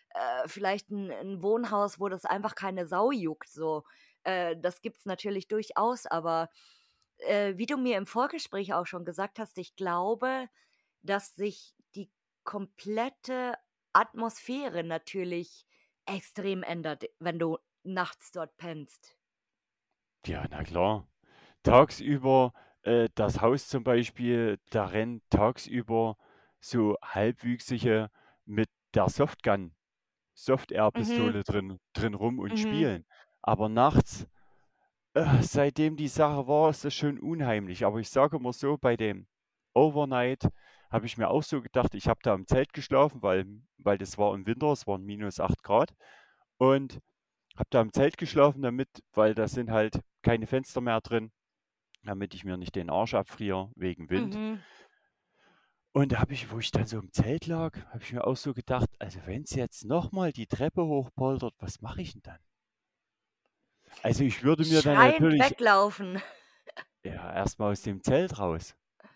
[0.10, 3.50] äh, vielleicht ein, ein Wohnhaus, wo das einfach keine Sau juckt.
[3.50, 3.84] So,
[4.24, 6.50] äh, das gibt es natürlich durchaus, aber
[7.18, 10.48] äh, wie du mir im Vorgespräch auch schon gesagt hast, ich glaube,
[11.02, 12.10] dass sich die
[12.44, 13.56] komplette
[13.94, 15.66] Atmosphäre natürlich
[16.06, 19.16] extrem ändert, wenn du nachts dort pennst.
[20.26, 21.08] Ja, na klar.
[21.64, 26.18] Tagsüber, äh, das Haus zum Beispiel, da rennen tagsüber
[26.60, 28.10] so Halbwüchsige
[28.46, 29.76] mit der Softgun,
[30.94, 32.58] Mhm, Soft-Air-Pistole drin, drin rum und mhm.
[32.58, 33.06] spielen.
[33.42, 34.28] Aber nachts,
[35.14, 37.86] äh, seitdem die Sache war, ist das schon unheimlich.
[37.86, 39.28] Aber ich sage immer so, bei dem
[39.74, 40.50] Overnight
[40.94, 43.48] habe ich mir auch so gedacht, ich habe da im Zelt geschlafen, weil,
[43.80, 45.92] weil das war im Winter, es waren minus 8 Grad.
[46.58, 47.02] Und
[47.58, 51.32] habe da im Zelt geschlafen, damit, weil da sind halt keine Fenster mehr drin,
[52.04, 54.36] damit ich mir nicht den Arsch abfriere wegen Wind.
[54.36, 54.60] Mhm.
[55.94, 58.38] Und da habe ich, wo ich dann so im Zelt lag, habe ich mir auch
[58.38, 62.40] so gedacht, also wenn es jetzt nochmal die Treppe hochpoltert, was mache ich denn dann?
[64.04, 66.22] Also ich würde mir dann Schreiend natürlich weglaufen.
[67.04, 68.76] ja erstmal aus dem Zelt raus.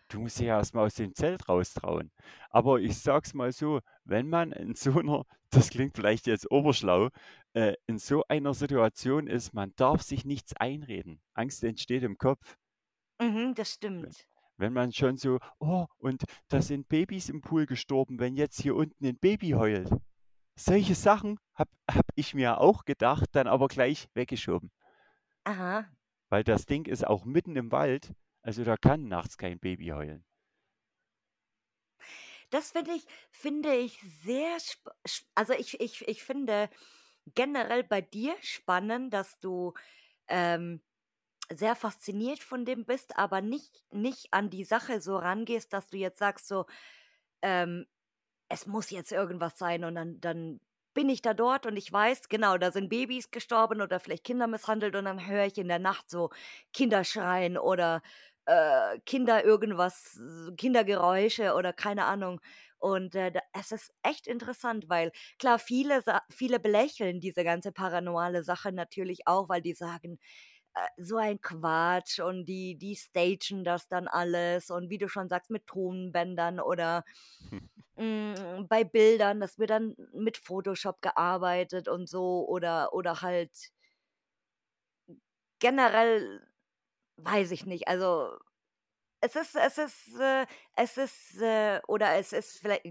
[0.10, 2.12] Du musst dich ja erstmal aus dem Zelt raustrauen.
[2.50, 7.10] Aber ich sag's mal so, wenn man in so einer, das klingt vielleicht jetzt oberschlau,
[7.54, 11.22] äh, in so einer Situation ist, man darf sich nichts einreden.
[11.34, 12.58] Angst entsteht im Kopf.
[13.20, 14.28] Mhm, das stimmt.
[14.58, 18.76] wenn man schon so, oh, und da sind Babys im Pool gestorben, wenn jetzt hier
[18.76, 19.90] unten ein Baby heult.
[20.56, 24.72] Solche Sachen habe hab ich mir auch gedacht, dann aber gleich weggeschoben.
[25.44, 25.86] Aha.
[26.30, 28.14] Weil das Ding ist auch mitten im Wald,
[28.48, 30.24] also da kann nachts kein Baby heulen.
[32.50, 34.58] Das finde ich, finde ich sehr,
[35.36, 36.70] also ich, ich, ich finde
[37.36, 39.74] generell bei dir spannend, dass du
[40.30, 40.82] ähm,
[41.54, 45.98] sehr fasziniert von dem bist, aber nicht, nicht an die Sache so rangehst, dass du
[45.98, 46.66] jetzt sagst so,
[47.42, 47.86] ähm,
[48.48, 50.62] es muss jetzt irgendwas sein und dann, dann
[50.94, 54.48] bin ich da dort und ich weiß, genau, da sind Babys gestorben oder vielleicht Kinder
[54.48, 56.32] misshandelt und dann höre ich in der Nacht so
[56.74, 58.02] Kinder schreien oder
[58.48, 60.20] äh, Kinder irgendwas,
[60.58, 62.42] Kindergeräusche oder keine Ahnung.
[62.80, 68.72] Und äh, es ist echt interessant, weil klar, viele, viele belächeln diese ganze paranormale Sache
[68.72, 70.20] natürlich auch, weil die sagen,
[70.76, 75.30] äh, so ein Quatsch und die, die stagen das dann alles und wie du schon
[75.30, 77.04] sagst, mit Tonbändern oder
[77.98, 83.52] mm, bei Bildern, das wird dann mit Photoshop gearbeitet und so oder, oder halt
[85.60, 86.47] generell,
[87.18, 88.38] weiß ich nicht, also
[89.22, 92.86] es ist, es ist, äh, es ist, äh, oder es ist vielleicht,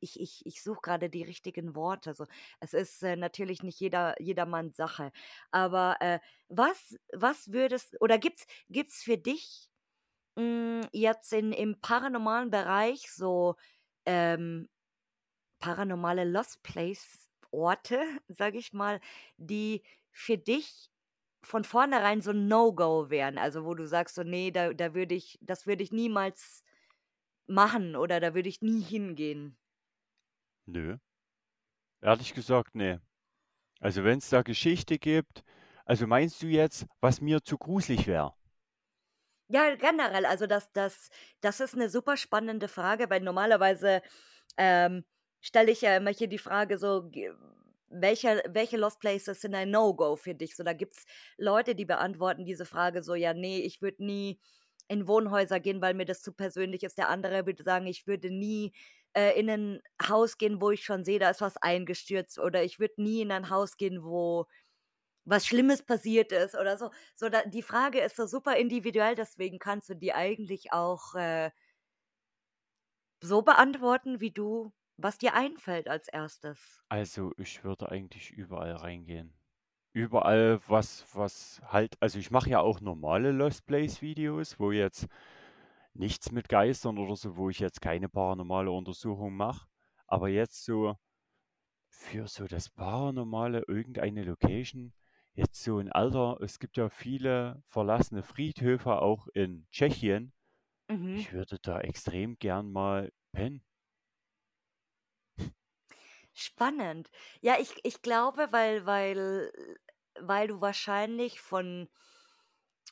[0.00, 2.14] ich, ich, ich suche gerade die richtigen Worte.
[2.14, 2.26] So,
[2.60, 5.12] es ist äh, natürlich nicht jeder, jedermanns Sache.
[5.50, 9.70] Aber äh, was, was würdest, oder gibt's, gibt's für dich
[10.38, 13.56] hm, jetzt in im paranormalen Bereich so,
[14.06, 14.68] ähm,
[15.60, 19.00] paranormale Lost Place Orte, sage ich mal,
[19.38, 20.90] die für dich
[21.46, 23.38] von vornherein so 'n No-Go wären?
[23.38, 26.64] Also, wo du sagst so: „Ne, da da würde ich das würde ich niemals
[27.46, 29.56] machen oder da würde ich nie hingehen?“
[30.68, 30.98] Nö.
[32.02, 33.00] Ehrlich gesagt, ne.
[33.80, 35.44] Also, wenn's da Geschichte gibt
[35.86, 38.34] also, meinst du jetzt, was mir zu gruselig wäre?
[39.50, 41.08] Ja, generell, also das das
[41.40, 44.02] das ist 'ne super spannende Frage, weil normalerweise,
[44.56, 45.04] ähm,
[45.40, 47.10] stelle ich ja immer hier die Frage so,
[47.90, 50.56] welche welche Lost Places sind ein No-Go für dich?
[50.56, 51.04] So, da gibt's
[51.38, 54.40] Leute, die beantworten diese Frage so: „Ja, ne, ich würde nie
[54.88, 58.30] in Wohnhäuser gehen, weil mir das zu persönlich ist.“ Der andere würde sagen: „Ich würde
[58.30, 58.72] nie,
[59.14, 62.78] äh, in 'nen Haus gehen, wo ich schon sehe, da ist was eingestürzt.“ Oder: „Ich
[62.80, 64.46] würde nie in ein Haus gehen, wo
[65.26, 66.90] was Schlimmes passiert ist“ oder so.
[67.16, 71.50] So, da die Frage ist so super individuell, deswegen kannst du die eigentlich auch, äh
[73.22, 76.82] so beantworten, wie du was dir einfällt als Erstes.
[76.90, 79.34] Also, ich würde eigentlich überall reingehen.
[79.92, 85.08] Überall, was was halt also, ich mache ja auch normale Lost Place Videos, wo jetzt
[85.94, 89.68] nichts mit Geistern oder so wo ich jetzt keine paranormale Untersuchung mache.
[90.06, 90.96] Aber jetzt so
[91.88, 94.94] für so das Paranormale, irgendeine Location,
[95.34, 100.32] jetzt so 'n alter es gibt ja viele verlassene Friedhöfe auch in Tschechien.
[100.90, 101.26] Mhm.
[101.26, 103.64] Ich würde da extrem gern mal pennen.
[106.38, 107.10] Spannend.
[107.40, 109.50] Ja, ich ich glaube, weil weil
[110.20, 111.88] weil du wahrscheinlich von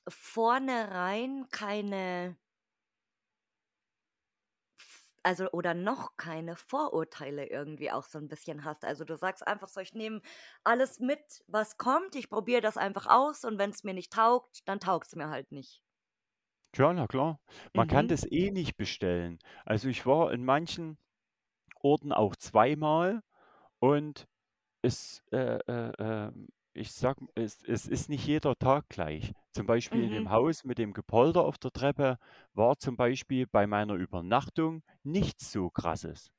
[0.09, 2.39] vornherein keine
[5.23, 8.85] also, oder noch keine Vorurteile irgendwie auch so 'n bisschen hast.
[8.85, 10.21] Also, du sagst einfach so: „Ich nehme
[10.65, 12.15] alles mit, was kommt.
[12.15, 15.81] Ich probiere das einfach aus und wenn's mir nicht taugt, dann taugt's mir halt nicht.“
[16.73, 17.39] Tja, na klar.
[17.73, 18.09] Man kann Mhm.
[18.09, 19.39] das eh nicht bestellen.
[19.65, 20.99] Also, ich war in manchen
[21.83, 23.23] Orten auch zweimal
[23.85, 24.27] und
[24.83, 29.33] es, äh, äh, ähm ich sage es es ist nicht jeder Tag gleich.
[29.53, 30.31] Zum Beispiel in dem Mhm.
[30.31, 32.19] Haus mit dem Gepolter auf der Treppe
[32.55, 36.31] war zum Beispiel bei meiner Übernachtung nichts so Krasses.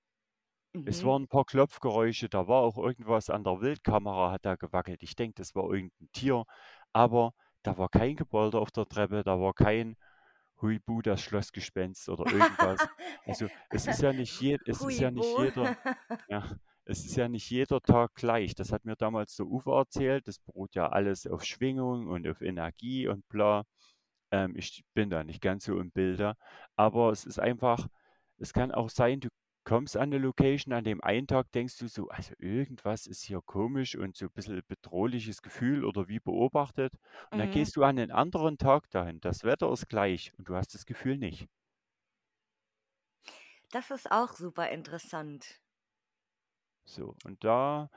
[0.86, 1.06] Es Mhm.
[1.06, 5.04] waren 'n paar Klopfgeräusche, da war auch irgendwas an der Wildkamera hat da gewackelt.
[5.04, 6.46] Ich denke, das war irgend 'n Tier,
[6.94, 9.96] aber da war kein Gepolter auf der Treppe, da war kein
[10.62, 12.90] Huibu, das Schlossgespenst oder irgendwas.
[13.26, 15.72] Also, es ist ja nicht je es ist ja nicht jeder
[16.28, 18.56] ja, es ist ja nicht jeder Tag gleich.
[18.56, 20.28] Das hat mir damals der Uwe erzählt.
[20.28, 23.64] Das beruht ja alles auf Schwingung und auf Energie und bla.
[24.32, 26.36] Ähm, ich bin da nicht ganz so im Bilde,
[26.76, 27.88] aber es ist einfach
[28.38, 29.30] es kann auch sein, du
[29.64, 33.42] kommst an 'ne Location, an dem einen Tag denkst du so: „Also, irgendwas ist hier
[33.46, 36.94] komisch und so bisschen bedrohliches Gefühl oder wie beobachtet.“
[37.32, 37.50] Und dann Mhm.
[37.50, 39.20] gehst du an 'nen anderen Tag dahin.
[39.22, 41.48] Das Wetter ist gleich und du hast das Gefühl nicht.
[43.72, 45.60] Das ist auch super interessant.
[46.86, 47.90] So, und da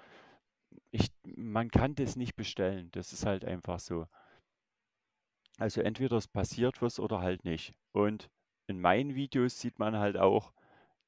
[0.90, 2.90] ich man kann das nicht bestellen.
[2.92, 4.06] Das ist halt einfach so.
[5.58, 7.72] Also, entweder es passiert was oder halt nicht.
[7.92, 8.28] Und
[8.66, 10.52] in meinen Videos sieht man halt auch,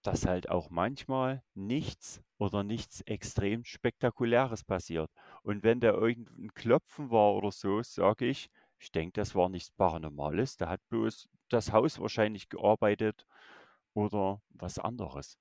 [0.02, 5.10] dass halt auch manchmal nichts oder nichts extrem Spektakuläres passiert.
[5.42, 9.48] Und wenn da irgend 'n Klopfen war oder so, sage ich: „Ich denke, das war
[9.48, 10.56] nichts Paranormales.
[10.58, 13.26] Da hat bloß das Haus wahrscheinlich gearbeitet
[13.94, 15.38] oder was anderes.“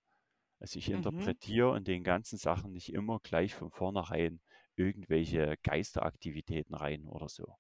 [0.59, 1.31] Also, ich Mhm.
[1.31, 4.41] interpretiere in den ganzen Sachen nicht immer gleich von vornherein
[4.75, 7.55] irgendwelche Geisteraktivitäten rein oder so.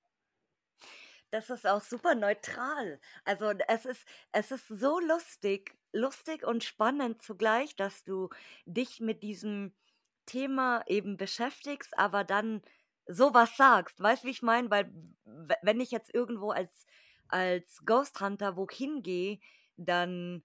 [1.31, 2.99] Das ist auch super neutral.
[3.25, 8.29] Also, es ist es ist so lustig lustig und spannend zugleich, dass du
[8.65, 9.73] dich mit diesem
[10.27, 12.61] Thema eben beschäftigst, aber dann
[13.07, 13.99] so was sagst.
[14.01, 14.69] Weißt, wie ich meine?
[14.69, 14.93] Weil
[15.63, 16.85] wenn ich jetzt irgendwo als
[17.27, 19.39] als Ghost Hunter wo hingehe,
[19.77, 20.43] dann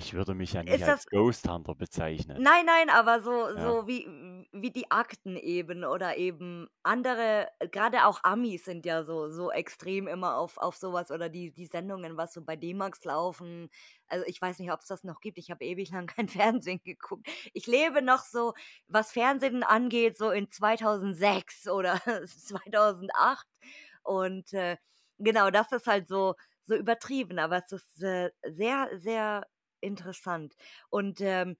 [0.00, 2.40] Ich würde mich ja nicht ist das als Ghost Hunter bezeichnen.
[2.40, 3.58] Nein, nein, aber so Ja.
[3.58, 4.06] so wie
[4.52, 10.06] wie die Akten eben oder eben andere grade auch Amis sind ja so so extrem
[10.06, 13.70] immer auf auf so was oder die die Sendungen, was so bei D-Max laufen.
[14.06, 15.38] Also, ich weiß nicht, ob's das noch gibt.
[15.38, 17.26] Ich habe ewig lang kein Fernsehen geguckt.
[17.54, 18.52] Ich lebe noch so,
[18.86, 23.48] was Fernsehen angeht, so in 2006 oder 2008
[24.02, 24.76] und, äh,
[25.18, 29.46] genau, das ist halt so so übertrieben, aber es ist, äh, sehr, sehr
[29.80, 30.54] interessant.
[30.90, 31.56] Und, ähm,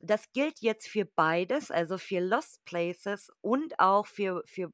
[0.00, 4.72] das gilt jetzt für beides, also für Lost Places und auch für für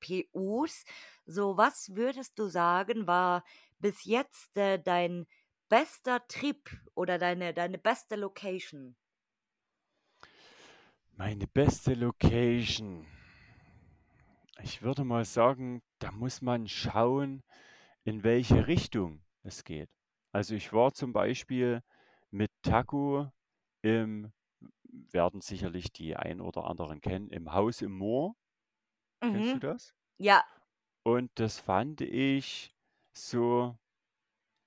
[0.00, 0.84] PUs.
[1.26, 3.44] So, was würdest du sagen, war
[3.78, 5.26] bis jetzt, äh, dein
[5.70, 8.96] bester Trip oder deine deine beste Location?
[11.12, 13.06] Meine beste Location.
[14.62, 17.42] Ich würde mal sagen, da muss man schauen,
[18.04, 19.24] in welche Richtung.
[19.42, 19.90] es geht.
[20.32, 21.82] Also ich war zum Beispiel
[22.30, 23.26] mit Taku
[23.82, 24.32] im,
[24.84, 28.36] werden sicherlich die ein oder anderen kennen, im Haus im Moor.
[29.30, 29.60] Kennst du Mhm.
[29.60, 29.94] das?
[30.18, 30.44] Ja.
[31.04, 32.74] Und das fand ich
[33.12, 33.76] so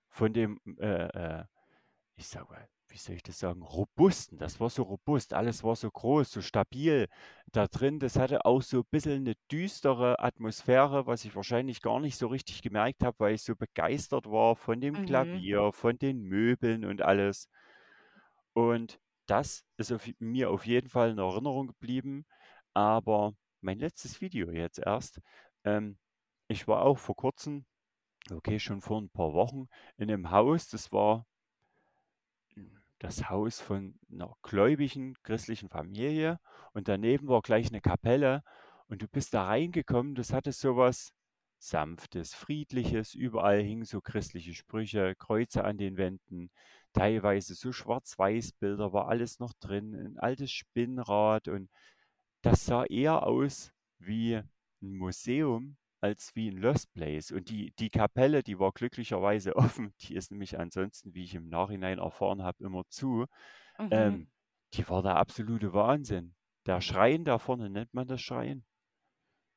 [0.09, 1.45] von dem, äh, äh,
[2.15, 4.37] ich sag mal, wie soll ich das sagen, robusten.
[4.37, 7.07] Das war so robust, alles war so groß, so stabil
[7.51, 7.99] da drin.
[7.99, 12.27] Das hatte auch so ein bisschen eine düstere Atmosphäre, was ich wahrscheinlich gar nicht so
[12.27, 15.01] richtig gemerkt habe, weil ich so begeistert war von dem Mhm.
[15.01, 17.47] Klavier, von den Möbeln und alles.
[18.53, 22.25] Und das ist auf, mir auf jeden Fall in Erinnerung geblieben.
[22.73, 25.21] Aber mein letztes Video jetzt erst,
[25.63, 25.97] ähm,
[26.47, 27.65] ich war auch vor kurzem,
[28.31, 31.27] okay, schon vor ein paar Wochen, in einem Haus, das war
[33.01, 36.39] das Haus von einer gläubigen christlichen Familie
[36.73, 38.43] und daneben war gleich eine Kapelle
[38.87, 41.11] und du bist da reingekommen, das hatte so was
[41.57, 46.51] Sanftes, Friedliches, überall hingen so christliche Sprüche, Kreuze an den Wänden,
[46.93, 51.69] teilweise so Schwarz-Weiß-Bilder, war alles noch drin, ein altes Spinnrad und
[52.41, 57.31] das sah eher aus wie ein Museum als wie ein Lost Place.
[57.31, 61.47] Und die, die Kapelle, die war glücklicherweise offen, die ist nämlich ansonsten, wie ich im
[61.49, 63.25] Nachhinein erfahren habe, immer zu.
[63.79, 63.87] Mhm.
[63.91, 64.27] Ähm,
[64.73, 66.35] die war der absolute Wahnsinn.
[66.65, 68.63] Der Schrein da vorne, nennt man das Schrein?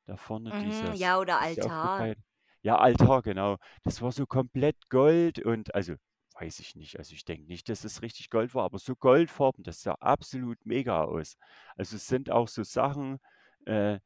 [0.05, 0.61] Da vorne Mhm.
[0.61, 2.15] dieses, Ja, oder Altar.
[2.61, 3.57] Ja, Altar, genau.
[3.83, 5.95] Das war so komplett Gold und also
[6.39, 6.97] weiß ich nicht.
[6.97, 10.65] Also ich denke nicht, dass es richtig Gold war, aber so goldfarben, das sah absolut
[10.65, 11.37] mega aus.
[11.77, 13.19] Also es sind auch so Sachen,
[13.65, 13.99] äh,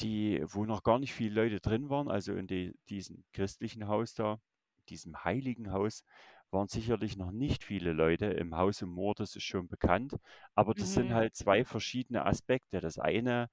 [0.00, 4.14] die, wo noch gar nicht viele Leute drin waren, also in die, diesem christlichen Haus
[4.14, 4.40] da,
[4.88, 6.04] diesem heiligen Haus,
[6.50, 8.26] waren sicherlich noch nicht viele Leute.
[8.26, 10.16] Im Haus im Moor, das ist schon bekannt.
[10.54, 11.14] Aber das sind Mhm.
[11.14, 12.80] halt zwei verschiedene Aspekte.
[12.80, 13.48] Das eine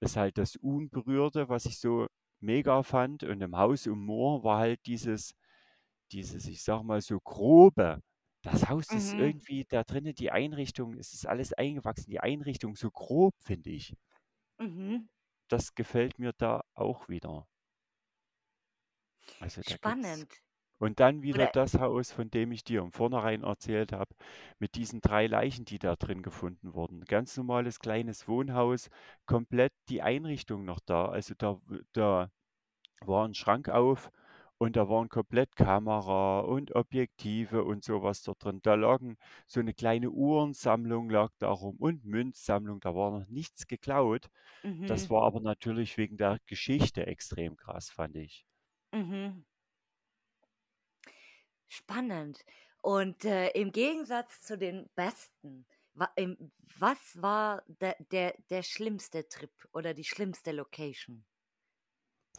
[0.00, 2.06] ist halt das Unberührte, was ich so
[2.40, 3.24] mega fand.
[3.24, 5.34] Und im Haus im Moor war halt dieses,
[6.12, 8.00] dieses, ich sag mal, so grobe.
[8.42, 9.18] Das Haus ist Mhm.
[9.18, 13.94] irgendwie da drinnen, die Einrichtung, es ist alles eingewachsen, die Einrichtung so grob, finde ich.
[14.60, 15.08] Mhm.
[15.50, 17.46] Das gefällt mir da auch wieder.
[19.40, 20.42] Also da gibt's Spannend.
[20.80, 24.14] und dann wieder Oder das Haus, von dem ich dir im Vornherein erzählt habe,
[24.58, 27.04] mit diesen 3 Leichen, die da drin gefunden wurden.
[27.04, 28.88] Ganz normales kleines Wohnhaus,
[29.26, 31.06] komplett die Einrichtung noch da.
[31.06, 31.60] Also da
[31.92, 32.30] da
[33.02, 34.10] war 'n Schrank auf
[34.58, 38.60] und da waren komplett Kamera und Objektive und so was dort drin.
[38.62, 39.16] Da lagen
[39.46, 44.28] so 'ne kleine Uhrensammlung lag da rum und Münzsammlung, da war noch nichts geklaut.
[44.86, 45.10] Das mhm.
[45.10, 48.44] war aber natürlich wegen der Geschichte extrem krass, fand ich.
[48.92, 49.44] Mhm.
[51.68, 52.44] Spannend.
[52.82, 59.28] Und, äh, im Gegensatz zu den besten, wa im was war der der der schlimmste
[59.28, 61.24] Trip oder die schlimmste Location?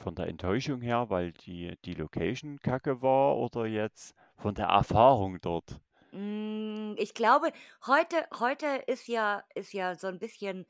[0.01, 5.39] Von der Enttäuschung her, weil die die Location kacke war oder jetzt von der Erfahrung
[5.41, 5.81] dort?
[6.13, 7.51] Hm, ich glaube,
[7.85, 10.65] heute heute ist ja ist ja so ein bisschen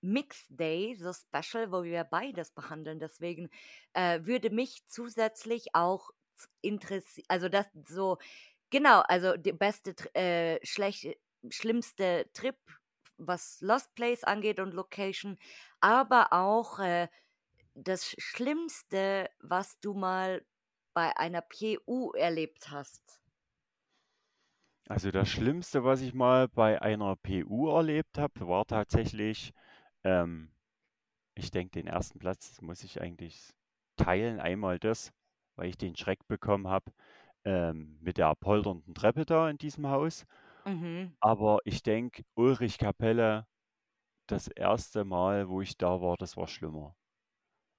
[0.00, 2.98] Mixed Day, so Special, wo wir beides behandeln.
[3.00, 3.50] Deswegen,
[3.94, 8.18] äh, würde mich zusätzlich auch z interessi also, das so
[8.70, 11.16] genau, also, der beste äh, schlecht
[11.50, 12.56] schlimmste Trip,
[13.18, 15.38] was Lost Place angeht und Location,
[15.80, 17.08] aber auch, äh,
[17.74, 20.46] das Sch Schlimmste, was du mal
[20.94, 23.20] bei einer PU erlebt hast.
[24.88, 29.52] Also, das Schlimmste, was ich mal bei einer PU erlebt habe, war tatsächlich,
[30.04, 30.50] ähm
[31.36, 33.52] ich denke, den ersten Platz muss ich eigentlich
[33.96, 34.40] teilen.
[34.40, 35.12] Einmal das,
[35.56, 36.92] weil ich den Schreck bekommen habe,
[37.44, 40.26] ähm, mit der polternden Treppe da in diesem Haus.
[40.66, 43.46] Mhm, Aber ich denke, Ulrich-Kapelle,
[44.28, 46.96] das erste Mal, wo ich da war, das war schlimmer.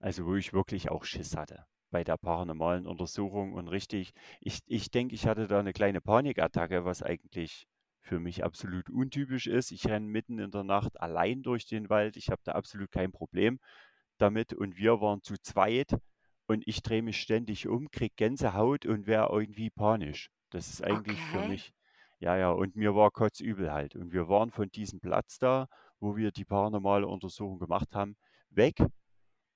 [0.04, 4.92] Also, wo ich wirklich auch Schiss hatte bei der paranormalen Untersuchung und richtig ich ich
[4.92, 7.68] denke, ich hatte da eine kleine Panikattacke, was eigentlich
[8.02, 9.72] für mich absolut untypisch ist.
[9.72, 12.18] Ich renne mitten in der Nacht allein durch den Wald.
[12.18, 13.60] Ich habe da absolut kein Problem
[14.18, 15.96] damit und wir waren zu zweit
[16.48, 20.30] und ich drehe mich ständig um, kriege Gänsehaut und wäre irgendwie panisch.
[20.50, 21.48] Das ist eigentlich für okay.
[21.48, 21.74] mich
[22.20, 23.96] ja, ja, und mir war kotzübel halt.
[23.96, 25.68] Und wir waren von diesem Platz da,
[26.02, 28.18] wo wir die paranormale Untersuchung gemacht haben,
[28.50, 28.76] weg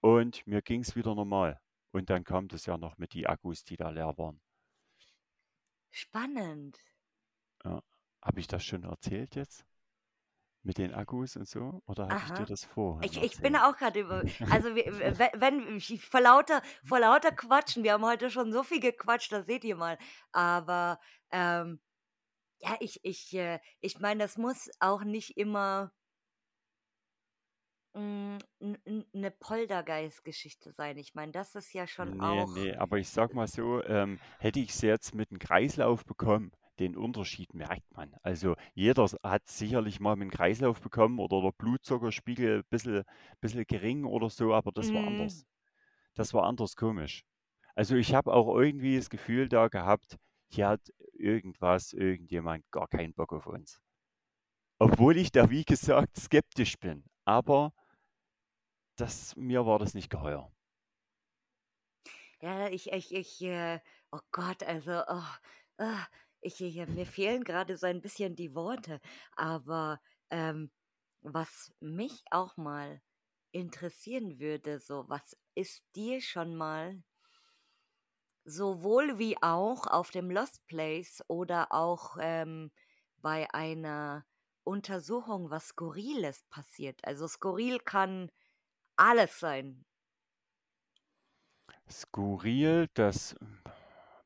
[0.01, 1.59] und mir ging es wieder normal.
[1.91, 4.41] Und dann kam das ja noch mit die Akkus, die da leer waren.
[5.91, 6.77] Spannend.
[7.63, 7.81] Ja.
[8.21, 9.65] Habe ich das schon erzählt jetzt?
[10.63, 11.81] Mit den Akkus und so?
[11.85, 14.85] Oder hatte ich dir das vorhin Ich ich bin auch gerade über also, wir
[15.17, 19.31] we wenn ich vor lauter vor lauter Quatschen wir haben heute schon so viel gequatscht,
[19.31, 19.97] das seht ihr mal.
[20.33, 20.99] Aber,
[21.31, 21.79] ähm,
[22.59, 25.93] ja, ich ich, äh ich meine, das muss auch nicht immer
[27.97, 28.37] hm,
[28.85, 30.97] 'n 'ne Poltergeist-Geschichte sein.
[30.97, 34.19] Ich meine, das ist ja schon Ne, auch ne, aber ich sage mal so, ähm,
[34.37, 38.15] hätte ich's jetzt mit 'n Kreislauf bekommen, den Unterschied merkt man.
[38.21, 43.03] Also, jeder hat sicherlich mal mit 'n Kreislauf bekommen oder der Blutzuckerspiegel bissel
[43.41, 45.07] bisschen gering oder so, aber das war Mhm.
[45.07, 45.47] anders.
[46.15, 47.23] Das war anders komisch.
[47.75, 50.17] Also, ich habe auch irgendwie das Gefühl da gehabt,
[50.49, 53.79] hier hat irgendwas irgendjemand gar keinen Bock auf uns.
[54.79, 57.73] Obwohl ich da, wie gesagt, skeptisch bin, aber
[58.99, 60.51] das mir war das nicht geheuer.
[62.41, 63.79] Ja, ich ich ich, äh
[64.11, 65.23] oh Gott, also, oh,
[65.79, 66.05] ah,
[66.41, 69.01] ich ich mir fehlen grade so ein bisschen die Worte.
[69.35, 70.71] Aber, ähm,
[71.21, 73.01] was mich auch mal
[73.51, 77.03] interessieren würde, so, was ist dir schon mal
[78.45, 82.71] sowohl wie auch auf dem Lost Place oder auch, ähm,
[83.17, 84.25] bei einer
[84.63, 87.01] Untersuchung was Skurriles passiert?
[87.05, 88.31] Also, skurril kann
[88.97, 89.85] alles sein.
[91.89, 93.35] Skurril, dass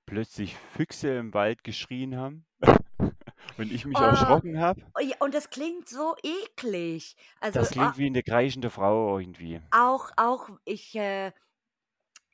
[0.05, 2.45] plötzlich Füchse im Wald geschrien haben
[3.57, 4.93] und ich mich Oh, erschrocken habe.
[4.95, 7.15] oh und das klingt so eklig.
[7.41, 9.61] Also, Das ah klingt wie 'ne kreischende Frau irgendwie.
[9.72, 11.32] auch auch ich, äh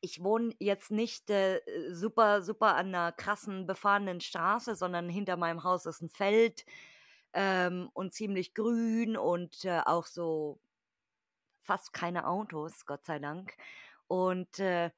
[0.04, 1.62] ich wohne jetzt nicht, äh,
[1.92, 6.66] super super an 'ner krassen befahrenen Straße, sondern hinter meinem Haus ist 'n Feld,
[7.34, 10.60] ähm, und ziemlich grün und, äh, auch so
[11.68, 13.56] fast keine Autos, Gott sei Dank.
[14.08, 14.92] Und, äh,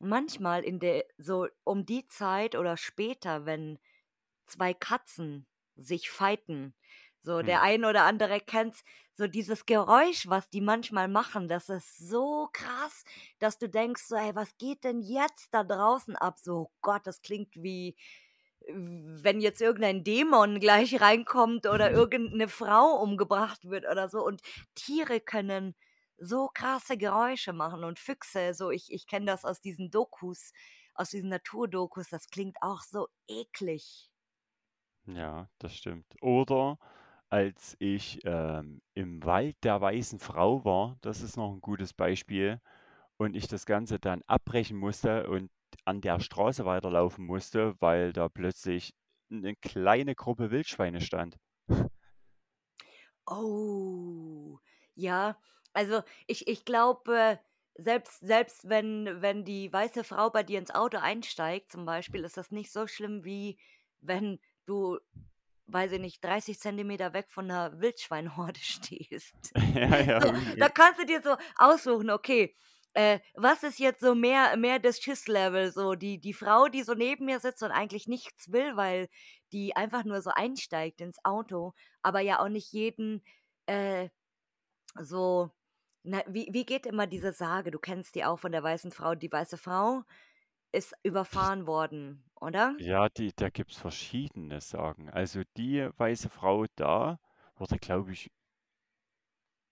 [0.00, 3.78] manchmal in der so um die Zeit oder später, wenn
[4.46, 5.46] 2 Katzen
[5.76, 6.74] sich fighten,
[7.22, 7.56] so Hm.
[7.56, 12.48] der eine oder andere kennt's, so dieses Geräusch, was die manchmal machen, das ist so
[12.52, 13.04] krass,
[13.40, 17.22] dass du denkst so: „Ey, was geht denn jetzt da draußen ab?“ So, Gott, das
[17.22, 17.96] klingt wie
[18.68, 24.24] wenn jetzt irgendein Dämon gleich reinkommt oder irgend 'ne Frau umgebracht wird oder so.
[24.24, 24.42] Und
[24.74, 25.74] Tiere können
[26.18, 30.52] so krasse Geräusche machen und Füchse, so ich ich kenne das aus diesen Dokus
[30.94, 34.08] aus diesen Naturdokus, das klingt auch so eklig.
[35.08, 36.06] Ja, das stimmt.
[36.20, 36.78] Oder
[37.28, 42.60] als ich, ähm, im Wald der weißen Frau war, das ist noch 'n gutes Beispiel,
[43.18, 45.50] und ich das Ganze dann abbrechen musste und
[45.84, 48.94] an der Straße weiterlaufen musste, weil da plötzlich
[49.30, 51.36] 'ne kleine Gruppe Wildschweine stand.
[53.28, 54.60] Oh,
[54.94, 55.34] ja.
[55.76, 57.38] Also, ich ich glaube,
[57.76, 62.36] selbst selbst wenn wenn die weiße Frau bei dir ins Auto einsteigt zum Beispiel, ist
[62.38, 63.58] das nicht so schlimm, wie
[64.00, 64.98] wenn du,
[65.66, 69.54] weiß ich nicht, 30 Zentimeter weg von 'ner Wildschweinhorde stehst.
[69.74, 72.54] Ja, ja, So, da kannst du dir so aussuchen: „Okay,
[72.94, 76.94] äh, was ist jetzt so mehr mehr das Schiss-Level?“ So die die Frau, die so
[76.94, 79.08] neben mir sitzt und eigentlich nichts will, weil
[79.52, 83.24] die einfach nur so einsteigt ins Auto, aber ja auch nicht jeden,
[83.66, 84.08] äh,
[85.02, 85.50] so
[86.06, 87.70] na, wie wie geht immer diese Sage?
[87.70, 89.14] Du kennst die auch von der weißen Frau.
[89.14, 90.02] Die weiße Frau
[90.72, 92.76] ist überfahren worden, oder?
[92.78, 95.10] Ja, die da gibt's verschiedene Sagen.
[95.10, 97.20] Also, die weiße Frau da
[97.56, 98.30] wurde, glaube ich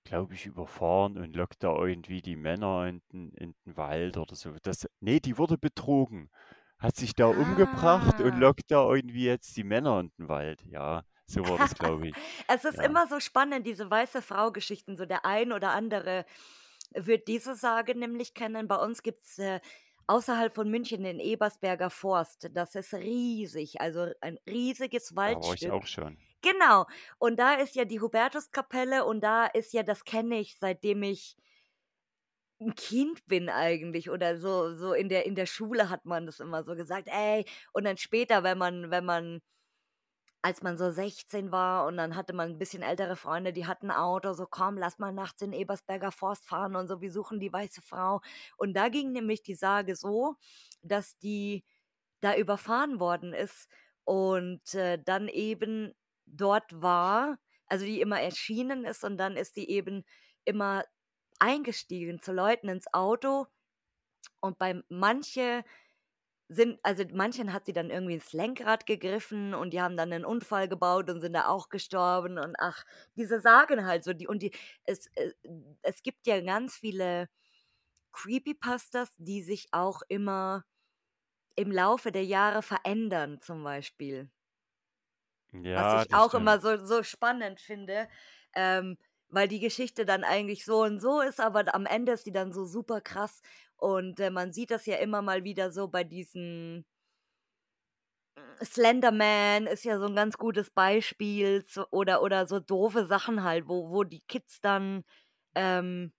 [0.04, 4.34] glaube ich, überfahren und lockt da irgendwie die Männer in den in den Wald oder
[4.36, 4.54] so.
[4.62, 6.30] Das ne, die wurde betrogen.
[6.78, 8.38] Hat sich da umgebracht und Ah.
[8.38, 10.62] lockt da irgendwie jetzt die Männer in den Wald.
[10.66, 12.16] Ja, so war das, glaube ich.
[12.48, 12.84] Es ist Ja.
[12.84, 14.96] immer so spannend, diese weiße Frau-Geschichten.
[14.96, 16.24] So der ein oder andere
[16.92, 18.68] wird diese Sage nämlich kennen.
[18.68, 19.60] Bei uns gibt's, äh,
[20.06, 22.50] außerhalb von München den Ebersberger Forst.
[22.52, 25.72] Das ist riesig, also ein riesiges Da war ich Waldstück.
[25.72, 26.18] auch schon.
[26.42, 26.86] Genau.
[27.18, 31.36] Und da ist ja die Hubertuskapelle und da ist ja das kenne ich, seitdem ich
[32.60, 36.40] 'n Kind bin eigentlich oder so so in der in der Schule hat man das
[36.40, 39.40] immer so gesagt: „Ey“ und dann später, wenn man wenn man
[40.44, 43.90] als man so 16 war und dann hatte man 'n bisschen ältere Freunde, die hatten
[43.90, 47.52] Auto, so: „Komm, lass mal nachts in Ebersberger Forst fahren und so, wir suchen die
[47.52, 48.20] weiße Frau.“
[48.58, 50.36] Und da ging nämlich die Sage so,
[50.82, 51.64] dass die
[52.20, 53.68] da überfahren worden ist
[54.04, 55.94] und, äh, dann eben
[56.26, 57.38] dort war
[57.68, 60.04] also, die immer erschienen ist und dann ist die eben
[60.44, 60.84] immer
[61.40, 63.46] eingestiegen zu Leuten ins Auto
[64.40, 65.64] und bei manche
[66.48, 70.24] sind also, manchen hat sie dann irgendwie ins Lenkrad gegriffen und die haben dann 'nen
[70.26, 72.84] Unfall gebaut und sind da auch gestorben und ach,
[73.16, 74.52] diese Sagen halt so, die und die
[74.84, 75.32] es äh,
[75.82, 77.28] es gibt ja ganz viele
[78.12, 80.64] Creepypastas, die sich auch immer
[81.56, 84.30] im Laufe der Jahre verändern zum Beispiel.
[85.74, 86.34] Was Ja, ich das auch stimmt.
[86.34, 88.08] immer so so spannend finde,
[88.54, 88.96] ähm,
[89.34, 92.52] weil die Geschichte dann eigentlich so und so ist, aber am Ende ist die dann
[92.52, 93.40] so super krass
[93.76, 96.84] und, äh, man sieht das ja immer mal wieder so bei diesen
[98.36, 103.06] hm, Slender Man ist ja so 'n ganz gutes Beispiel, so oder oder so doofe
[103.06, 105.04] Sachen halt, wo wo die Kids dann
[105.54, 106.12] ähm,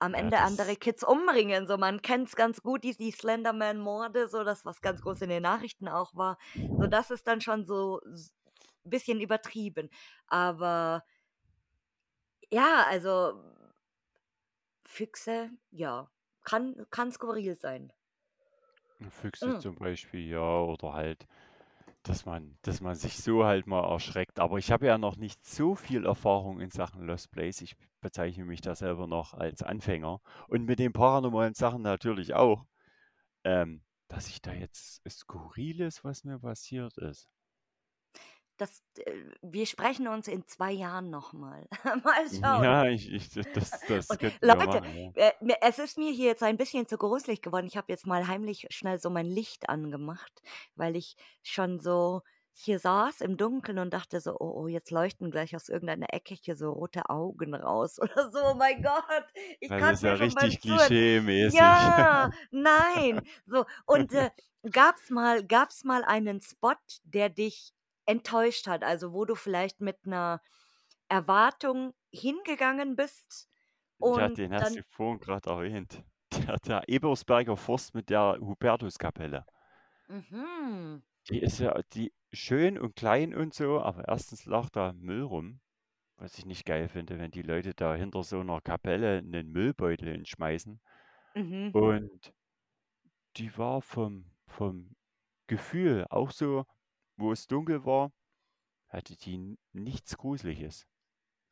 [0.00, 1.66] am Ja, Ende andere das Kids umbringen.
[1.68, 5.42] So, man kennt's ganz gut, die, die Slenderman-Morde, so das, was ganz groß in den
[5.44, 6.38] Nachrichten auch war.
[6.78, 8.32] So, das ist dann schon so s-
[8.84, 9.90] bisschen übertrieben.
[10.28, 11.04] Aber
[12.52, 13.34] ja, also
[14.84, 16.08] Füchse, ja,
[16.44, 17.92] kann, kann skurril sein.
[19.10, 19.60] Füchse Mm.
[19.60, 21.26] zum Beispiel, ja, oder halt,
[22.04, 24.40] dass man, dass man sich so halt mal erschreckt.
[24.40, 27.60] Aber ich habe ja noch nicht so viel Erfahrung in Sachen Lost Place.
[27.62, 30.20] Ich bezeichne mich da selber noch als Anfänger.
[30.48, 32.66] Und mit den paranormalen Sachen natürlich auch.
[33.44, 37.28] Ähm, dass ich da jetzt Skurriles, was mir passiert ist.
[38.62, 41.66] Das, äh, wir sprechen uns in zwei Jahren nochmal.
[42.04, 42.62] mal schauen.
[42.62, 44.08] Ja, ich, ich, das, das
[44.40, 45.10] Leute, ja.
[45.14, 47.66] äh, es ist mir hier jetzt ein bisschen zu gruselig geworden.
[47.66, 50.42] Ich habe jetzt mal heimlich schnell so mein Licht angemacht,
[50.76, 55.32] weil ich schon so hier saß im Dunkeln und dachte so, oh, oh, jetzt leuchten
[55.32, 58.38] gleich aus irgendeiner Ecke hier so rote Augen raus oder so.
[58.44, 59.24] Oh mein Gott,
[59.58, 61.58] ich kann das ist ja richtig klischee-mäßig.
[61.58, 63.22] Ja, nein.
[63.46, 64.30] So, und äh,
[64.70, 67.74] gab's mal, gab's mal einen Spot, der dich
[68.06, 68.84] enttäuscht hat?
[68.84, 70.42] Also, wo du vielleicht mit einer
[71.08, 73.48] Erwartung hingegangen bist
[74.02, 76.04] Ja, und den hast du vorhin gerade erwähnt.
[76.32, 79.44] Der, der Ebersberger Forst mit der Hubertuskapelle.
[80.08, 85.22] mhm, Die ist ja die schön und klein und so, aber erstens lag da Müll
[85.22, 85.60] rum,
[86.16, 90.10] was ich nicht geil finde, wenn die Leute da hinter so einer Kapelle einen Müllbeutel
[90.12, 90.80] hinschmeißen.
[91.34, 91.72] mhm.
[91.72, 92.34] Und
[93.36, 94.96] die war vom, vom
[95.48, 96.64] Gefühl auch so,
[97.16, 98.12] wo es dunkel war,
[98.88, 100.86] hatte die nichts Gruseliges.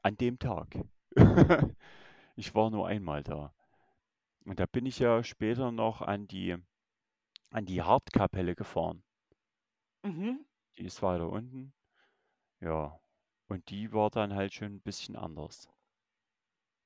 [0.02, 0.78] An dem Tag.
[2.36, 3.52] Ich war nur einmal da.
[4.46, 6.56] Und da bin ich ja später noch an die,
[7.50, 9.02] an die Hartkapelle gefahren.
[10.04, 10.46] Mhm.
[10.78, 11.74] Die ist weiter unten.
[12.60, 12.98] Ja.
[13.46, 15.68] Und die war dann halt schon ein bisschen anders.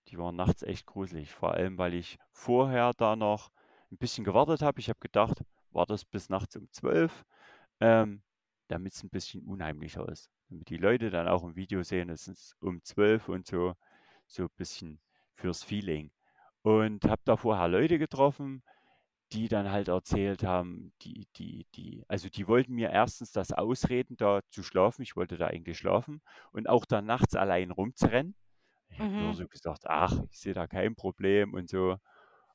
[0.08, 1.30] Die war nachts echt gruselig.
[1.32, 3.52] Vor allem, weil ich vorher da noch
[3.92, 4.80] ein bisschen gewartet habe.
[4.80, 7.24] Ich habe gedacht, war das bis nachts um 12,
[7.78, 8.23] ähm,
[8.68, 10.30] damit es ein bisschen unheimlicher ist.
[10.48, 13.74] Damit die Leute dann auch im Video sehen, es ist um 12 und so,
[14.26, 15.00] so ein bisschen
[15.34, 16.10] fürs Feeling.
[16.62, 18.62] Und habe da vorher Leute getroffen,
[19.32, 24.16] die dann halt erzählt haben, die, die, die, also die wollten mir erstens das ausreden,
[24.16, 25.02] da zu schlafen.
[25.02, 28.34] Ich wollte da eigentlich schlafen und auch da nachts allein rumzurennen.
[28.90, 29.34] Ich habe nur Mhm.
[29.34, 31.96] so gesagt, ach, ich sehe da kein Problem und so.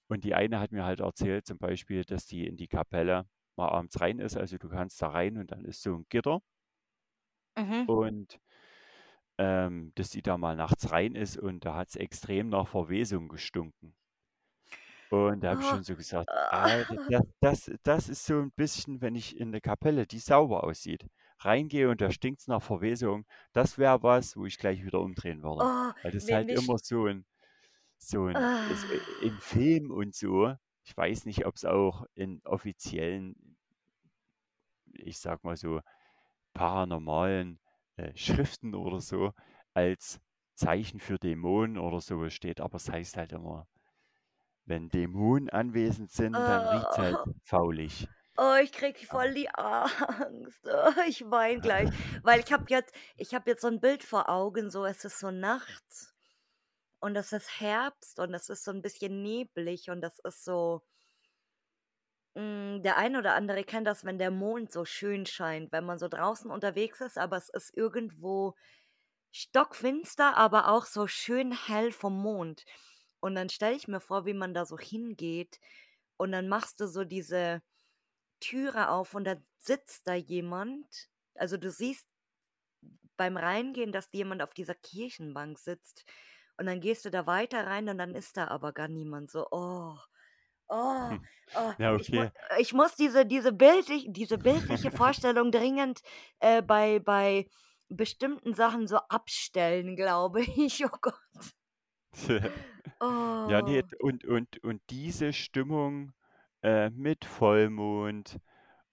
[0.07, 3.26] Und die eine hat mir halt erzählt, zum Beispiel, dass die in die Kapelle
[3.60, 4.38] mal abends rein ist.
[4.38, 6.41] Also du kannst da rein und dann ist so ein Gitter
[7.57, 7.89] Mhm.
[7.89, 8.39] und
[9.39, 13.28] ähm, dass die da mal nachts rein ist und da hat es extrem nach Verwesung
[13.30, 13.95] gestunken.
[15.10, 18.51] Und da habe ich Oh, schon so gesagt, Alter, das, das, das ist so ein
[18.51, 21.07] bisschen, wenn ich in eine Kapelle, die sauber aussieht,
[21.39, 25.41] reingehe und da stinkt es nach Verwesung, das wäre was, wo ich gleich wieder umdrehen
[25.43, 25.68] würde.
[25.68, 27.26] oh, Weil das halt wir, sch- immer so ein,
[27.99, 28.99] so ein, ah.
[29.20, 30.55] in Film und so,
[30.86, 33.49] ich weiß nicht, ob es auch in offiziellen,
[35.02, 35.82] ich sag mal so,
[36.54, 37.60] paranormalen
[37.97, 39.34] äh, Schriften oder so
[39.74, 40.22] als
[40.56, 43.68] Zeichen für Dämonen oder so steht, aber es heißt halt immer,
[44.66, 48.08] wenn Dämonen anwesend sind, dann riecht's halt Oh, faulig.
[48.38, 50.66] oh, ich krieg voll die Angst.
[50.66, 51.89] Oh, ich weine gleich,
[52.24, 55.20] weil ich habe jetzt, ich habe jetzt so ein Bild vor Augen, so es ist
[55.20, 56.14] so nachts
[57.00, 60.84] und es ist Herbst und es ist so ein bisschen neblig und das ist so,
[62.36, 66.00] mm, der eine oder andere kennt das, wenn der Mond so schön scheint, wenn man
[66.00, 68.56] so draußen unterwegs ist, aber es ist irgendwo
[69.32, 72.66] stockfinster, aber auch so schön hell vom Mond.
[73.20, 75.60] Und dann stelle ich mir vor, wie man da so hingeht
[76.18, 77.62] und dann machst du so diese
[78.40, 81.10] Türe auf und dann sitzt da jemand.
[81.36, 82.08] Also du siehst
[83.18, 86.06] beim Reingehen, dass jemand auf dieser Kirchenbank sitzt.
[86.58, 89.32] Und dann gehst du da weiter rein und dann ist da aber gar niemand.
[89.32, 89.98] So, oh,
[90.70, 91.28] oh, Hm.
[91.55, 91.74] oh.
[91.78, 92.32] Ja, Ich, mu okay.
[92.59, 96.01] ich muss diese, diese, bildlich, diese bildliche Vorstellung dringend
[96.39, 97.47] äh, bei, bei
[97.89, 100.84] bestimmten Sachen so abstellen, glaube ich.
[100.86, 101.15] Oh Gott.
[103.45, 103.95] Ja, ne, Oh.
[103.99, 106.13] und und und diese Stimmung,
[106.63, 108.39] äh, mit Vollmond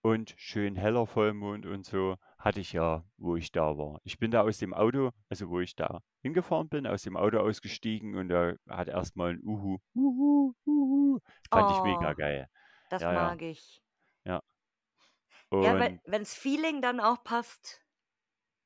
[0.02, 2.16] und schön heller Vollmond und so,
[2.46, 4.00] hatte ich ja, wo ich da war.
[4.04, 7.38] Ich bin da aus dem Auto also, wo ich da hingefahren bin, aus dem Auto
[7.40, 11.20] ausgestiegen und da hat erst mal 'n Uhu, Uhu, Uhu
[11.52, 12.48] fand ich mega Oh, geil.
[12.88, 13.82] das Ja, ja, mag ich.
[14.26, 14.42] ja.
[15.58, 17.82] Ja, wenn Und wenn's Feeling dann auch passt.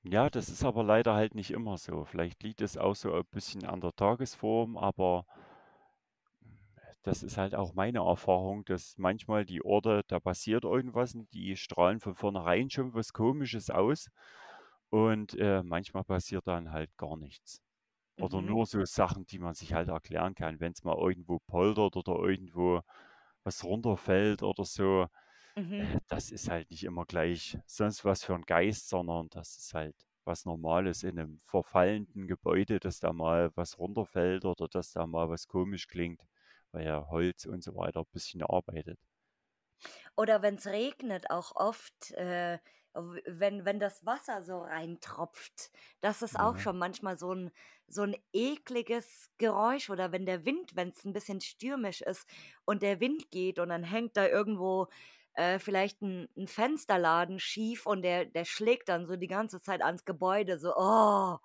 [0.03, 2.05] ja, das ist aber leider halt nicht immer so.
[2.05, 5.26] Vielleicht liegt es auch so ein bisschen an der Tagesform, aber
[7.03, 11.57] das ist halt auch meine Erfahrung, dass manchmal die Orte, da passiert irgendwas und die
[11.57, 14.09] strahlen von vornherein schon was Komisches aus
[14.90, 17.62] und, äh, manchmal passiert dann halt gar nichts.
[18.18, 18.42] Oder Mhm.
[18.42, 22.16] nur so Sachen, die man sich halt erklären kann, wenn es mal irgendwo poltert oder
[22.22, 22.82] irgendwo
[23.44, 25.09] was runterfällt oder so.
[25.57, 25.90] Mhm.
[25.92, 29.74] Äh, das ist halt nicht immer gleich sonst was für ein Geist, sondern das ist
[29.74, 35.07] halt was Normales in einem verfallenden Gebäude, dass da mal was runterfällt oder dass da
[35.07, 36.26] mal was komisch klingt,
[36.73, 38.99] weil ja Holz und so weiter ein bisschen arbeitet.
[40.18, 42.59] Oder wenn's regnet auch oft, äh,
[42.93, 46.59] wenn wenn das Wasser so reintropft, das ist auch Ja.
[46.59, 47.53] schon manchmal so 'n
[47.87, 52.27] so 'n ekliges Geräusch oder wenn der Wind wenn's 'n bisschen stürmisch ist
[52.64, 54.89] und der Wind geht und dann hängt da irgendwo,
[55.35, 59.83] äh, vielleicht 'n 'n Fensterladen schief und der der schlägt dann so die ganze Zeit
[59.83, 61.39] ans Gebäude, so, oh,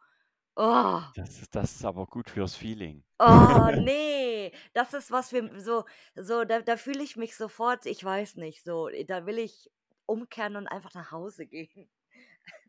[0.57, 3.03] oh, Das ist das ist aber gut fürs Feeling.
[3.19, 5.85] oh, ne, das ist was für m so
[6.15, 9.71] so da da fühle ich mich sofort ich weiß nicht, so, da will ich
[10.05, 11.89] umkehren und einfach nach Hause gehen.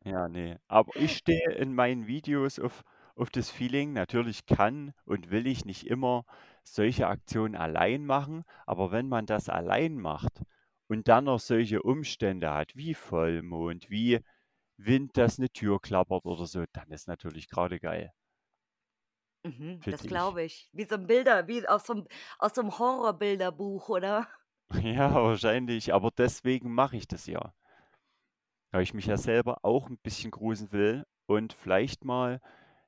[0.05, 0.61] Ja, ne.
[0.69, 2.83] Aber ich stehe in meinen Videos auf
[3.17, 3.93] auf das Feeling.
[3.95, 6.25] Natürlich kann und will ich nicht immer
[6.65, 10.43] solche Aktionen allein machen, aber wenn man das allein macht
[10.89, 14.21] und dann noch solche Umstände hat wie Vollmond, wie
[14.79, 18.13] Wind, dass 'ne Tür klappert oder so, dann ist natürlich grade geil,
[19.45, 20.71] Mhm, das glaube ich.
[20.73, 22.07] Wie so 'n Bilder wie aus so 'm
[22.39, 24.27] aus so 'm Horrorbilderbuch, oder?
[24.83, 27.53] Ja, wahrscheinlich, aber deswegen mache ich das ja.
[28.73, 32.41] Weil ich mich ja selber auch 'n bisschen gruseln will und vielleicht mal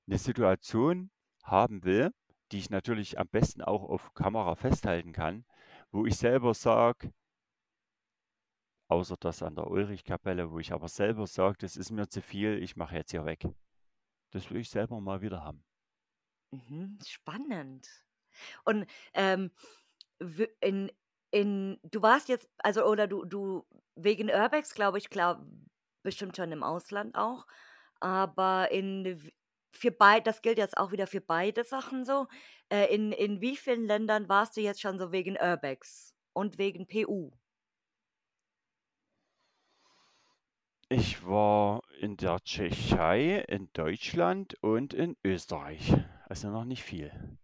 [0.07, 1.11] 'ne Situation
[1.45, 2.12] haben will,
[2.53, 5.45] die ich natürlich am besten auch auf Kamera festhalten kann,
[5.93, 7.12] wo ich selber sage
[8.89, 12.62] außer das an der Ulrichkapelle, wo ich aber selber sage: „Das ist mir zu viel,
[12.62, 13.47] ich mache jetzt hier weg.“
[14.32, 15.64] Das will ich selber mal wieder haben.
[16.53, 17.89] Mhm, spannend.
[18.64, 19.53] Und, ähm,
[20.61, 20.91] in
[21.30, 23.66] in du warst jetzt also oder du du
[23.97, 25.47] wegen Urbex, glaube ich, klar,
[26.03, 27.47] bestimmt schon im Ausland auch,
[28.01, 29.30] aber in
[29.72, 32.28] für bei das gilt jetzt auch wieder für beide Sachen so.
[32.70, 36.86] Äh, in in wie vielen Ländern warst du jetzt schon so wegen Urbex und wegen
[36.89, 37.32] PU?
[40.91, 45.95] Ich war in der Tschechei, in Deutschland und in Österreich.
[46.26, 47.39] Also noch nicht viel.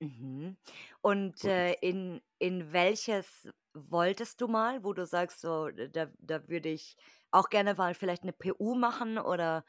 [0.00, 0.56] Mhm.
[1.00, 6.68] Und, äh, in in welches wolltest du mal, wo du sagst, so, da da würde
[6.70, 6.96] ich
[7.30, 9.64] auch gerne mal vielleicht 'ne PU machen oder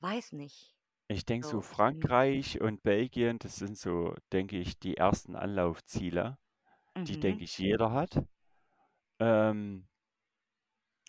[0.00, 0.76] weiß nicht,
[1.08, 1.60] ich denke so so.
[1.60, 6.38] Frankreich und Belgien, das sind so, denke ich, die ersten Anlaufziele,
[7.08, 7.18] die, Mhm.
[7.18, 8.24] denke ich, jeder hat.
[9.20, 9.88] Ähm,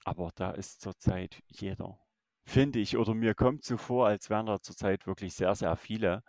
[0.07, 1.99] aber da ist zurzeit jeder,
[2.45, 6.23] finde ich, oder mir kommt so vor, als wären da zurzeit wirklich sehr, sehr viele.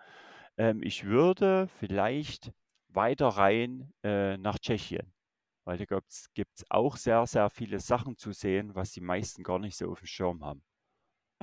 [0.59, 2.53] Ähm, ich würde vielleicht
[2.89, 5.13] weiter rein, äh, nach Tschechien,
[5.65, 9.59] weil da gibt's gibt's auch sehr, sehr viele Sachen zu sehen, was die meisten gar
[9.61, 10.63] nicht so aufm Schirm haben.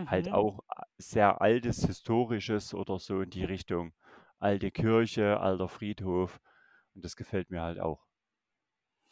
[0.06, 0.34] Halt Mhm.
[0.34, 3.94] auch a sehr Altes, Historisches oder so in die Richtung.
[4.40, 6.40] Alte Kirche, alter Friedhof
[6.96, 8.06] und das gefällt mir halt auch.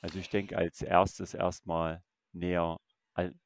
[0.01, 2.79] Also, ich denke als Erstes erst mal näher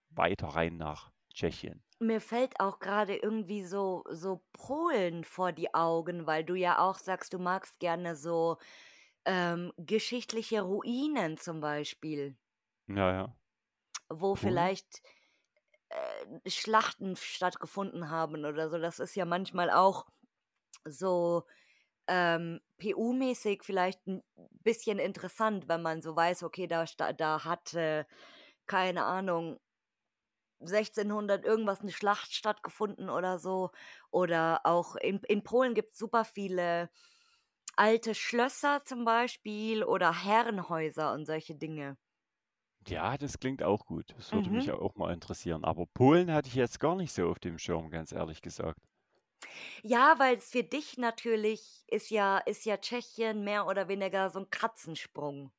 [0.09, 1.83] weiter rein nach Tschechien.
[1.99, 6.97] Mir fällt auch grade irgendwie so so Polen vor die Augen, weil du ja auch
[6.99, 8.57] sagst, du magst gerne so,
[9.25, 12.37] ähm, geschichtliche Ruinen zum Beispiel,
[12.87, 13.37] Ja, ja.
[14.09, 14.71] wo Polen?
[14.75, 15.01] vielleicht,
[15.89, 18.79] äh, Schlachten stattgefunden haben oder so.
[18.79, 20.07] Das ist ja manchmal auch
[20.85, 21.45] so,
[22.07, 24.23] ähm, PU-mäßig vielleicht 'n
[24.63, 28.05] bisschen interessant, wenn man so weiß, okay, da da hat, äh,
[28.67, 29.59] keine Ahnung
[30.61, 33.71] 1600 irgendwas 'ne Schlacht stattgefunden oder so.
[34.11, 36.89] Oder auch in in Polen gibt's super viele
[37.77, 41.97] alte Schlösser zum Beispiel oder Herrenhäuser und solche Dinge.
[42.87, 44.13] Ja, das klingt auch gut.
[44.17, 44.67] Das würde mich Mhm.
[44.67, 45.63] ja auch mal interessieren.
[45.65, 48.79] Aber Polen hatte ich jetzt gar nicht so auf dem Schirm, ganz ehrlich gesagt.
[49.83, 54.49] Ja, weil's für dich natürlich ist ja ist ja Tschechien mehr oder weniger so 'n
[54.49, 55.51] Katzensprung.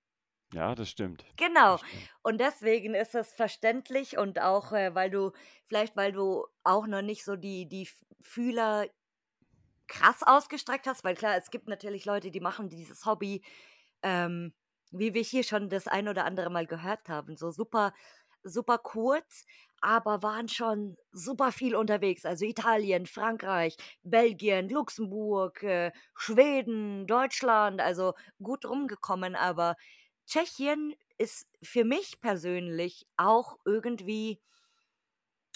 [0.53, 1.25] Ja, das stimmt.
[1.37, 1.79] Genau.
[1.79, 2.11] Das stimmt.
[2.23, 5.33] Und deswegen ist das verständlich und auch, äh, weil du
[5.69, 7.89] vielleicht weil du auch noch nicht so die die
[8.21, 8.87] Fühler
[9.87, 13.43] krass ausgestreckt hast, weil klar, es gibt natürlich Leute, die machen dieses Hobby,
[14.03, 14.53] ähm,
[14.91, 17.93] wie wir hier schon das ein oder andere Mal gehört haben, so super
[18.45, 19.45] super kurz,
[19.81, 22.25] aber waren schon super viel unterwegs.
[22.25, 29.77] Also Italien, Frankreich, Belgien, Luxemburg, äh, Schweden, Deutschland, also gut rumgekommen, aber
[30.29, 34.43] Tschechien ist für mich persönlich auch irgendwie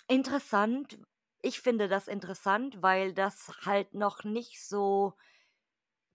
[0.08, 0.98] interessant.
[1.42, 5.14] Ich finde das interessant, weil das halt noch nicht so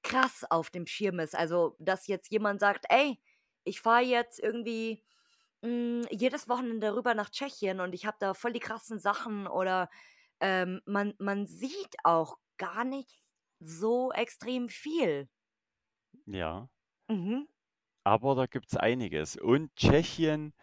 [0.03, 1.35] krass auf dem Schirm ist.
[1.35, 3.19] Also, dass jetzt jemand sagt: „Ey,
[3.63, 5.03] ich fahre jetzt irgendwie,
[5.63, 9.89] hm, jedes Wochenende rüber nach Tschechien und ich habe da voll die krassen Sachen“ oder,
[10.41, 13.23] ähm, man man sieht auch gar nicht
[13.59, 15.29] so extrem viel.
[16.25, 16.69] Ja.
[17.09, 17.47] Mhm.
[18.07, 19.35] Aber da gibt's einiges.
[19.35, 20.53] Und Tschechien,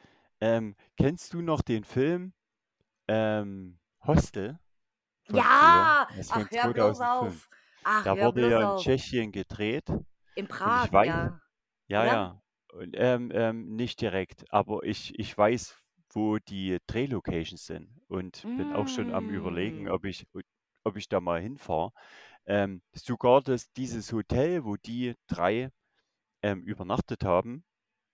[0.40, 2.32] ähm, kennst du noch den Film
[3.06, 4.58] ähm, Hostel?
[5.28, 7.04] Ja, ach, hör bloß 2005.
[7.04, 7.50] auf.
[7.84, 8.82] Ach, Da wurde ja in auf.
[8.82, 9.84] Tschechien gedreht.
[10.34, 11.40] In Prag, weiß, ja.
[11.88, 12.42] ja, ja.
[12.72, 15.76] Und, ähm, ähm, nicht direkt, aber ich, ich weiß,
[16.14, 19.88] wo die Drehlocations sind und bin auch schon am Überlegen, Mm.
[19.88, 20.26] ob ich,
[20.84, 21.92] ob ich da mal hinfahre.
[22.46, 25.70] Ähm, sogar das, dieses Hotel, wo die drei
[26.44, 27.64] ähm, übernachtet haben,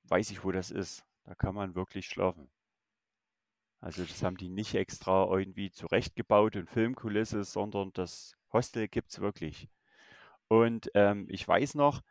[0.04, 1.04] weiß ich, wo das ist.
[1.24, 2.50] Da kann man wirklich schlafen.
[3.80, 9.68] Also das haben die nicht extra irgendwie zurechtgebaut und Filmkulisse, sondern das Hostel gibt's wirklich.
[10.48, 12.02] Und ähm, ich weiß noch,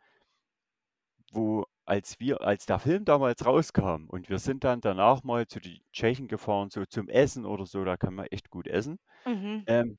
[1.32, 5.60] wo als wir, als der Film damals rauskam und wir sind dann danach mal zu
[5.60, 9.66] den Tschechen gefahren, so zum Essen oder so, da kann man echt gut essen, Mhm.
[9.66, 9.98] ähm,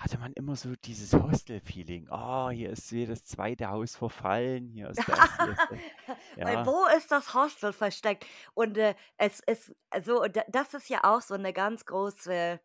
[0.00, 2.08] hatte man immer so dieses Hostel-Feeling.
[2.10, 6.16] Oh, hier ist jedes zweite Haus verfallen, hier ist das, hier ist das.
[6.36, 8.24] Weil Ja, wo ist das Hostel versteckt?
[8.54, 12.58] Und äh, es ist, also da- das ist ja auch so eine ganz große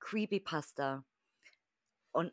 [0.00, 1.02] Creepypasta.
[2.12, 2.32] Und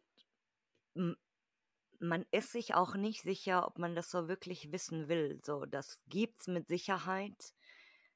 [1.99, 5.39] man ist sich auch nicht sicher, ob man das so wirklich wissen will.
[5.41, 7.53] So, das gibt's mit Sicherheit.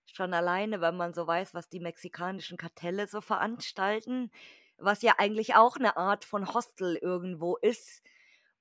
[0.06, 4.30] Schon alleine, wenn man so weiß, was die mexikanischen Kartelle so veranstalten,
[4.82, 8.02] was ja eigentlich auch eine Art von Hostel irgendwo ist.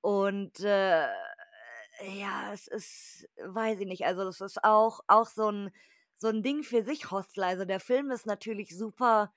[0.01, 5.71] Und äh, ja, es ist, weiß ich nicht, also das ist auch, auch so ein,
[6.17, 7.45] so ein Ding für sich, Hostel.
[7.45, 9.33] Also der Film ist natürlich super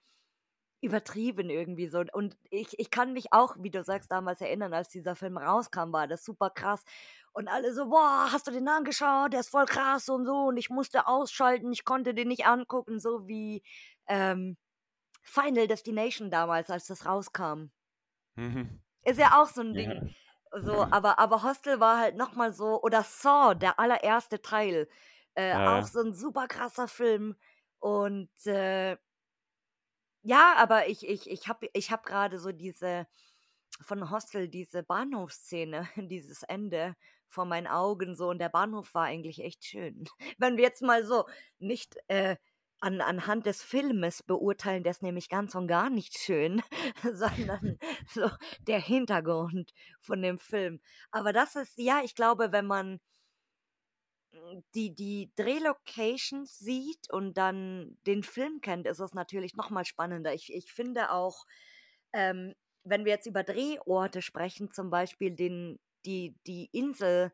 [0.84, 2.04] übertrieben irgendwie so.
[2.12, 5.94] Und ich, ich kann mich auch, wie du sagst, damals erinnern, als dieser Film rauskam,
[5.94, 6.84] war das super krass.
[7.32, 9.32] Und alle so, boah, hast du den angeschaut?
[9.34, 10.48] Der ist voll krass und so.
[10.48, 13.64] Und ich musste ausschalten, ich konnte den nicht angucken, so wie
[14.08, 14.58] ähm,
[15.24, 17.72] Final Destination damals, als das rauskam.
[18.36, 18.80] mhm.
[19.06, 20.16] Ist ja auch so ein ja, Ding.
[20.62, 24.88] So, aber, aber Hostel war halt nochmal so, oder Saw, der allererste Teil,
[25.36, 25.84] äh, ja, auch ja.
[25.84, 27.36] so ein super krasser Film.
[27.80, 28.96] Und äh,
[30.22, 33.08] ja, aber ich, ich, ich habe ich hab gerade so diese,
[33.82, 36.96] von Hostel, diese Bahnhofsszene, dieses Ende
[37.28, 38.30] vor meinen Augen so.
[38.30, 40.06] Und der Bahnhof war eigentlich echt schön.
[40.38, 41.26] Wenn wir jetzt mal so
[41.60, 42.38] nicht äh,
[42.84, 46.62] an, anhand des Filmes beurteilen, der ist nämlich ganz und gar nicht schön,
[47.14, 47.80] sondern
[48.14, 48.30] so
[48.68, 50.82] der Hintergrund von dem Film.
[51.10, 53.00] Aber das ist, ja, ich glaube, wenn man
[54.34, 60.34] mm, die, die Drehlocations sieht und dann den Film kennt, ist es natürlich nochmal spannender.
[60.34, 61.46] Ich, ich finde auch,
[62.12, 62.54] ähm,
[62.84, 67.32] wenn wir jetzt über Drehorte sprechen, zum Beispiel den, die, die Insel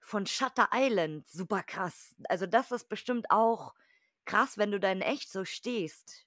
[0.00, 2.16] von Shutter Island, super krass.
[2.30, 3.74] Also das ist bestimmt auch
[4.28, 6.26] krass, wenn du da in echt so stehst,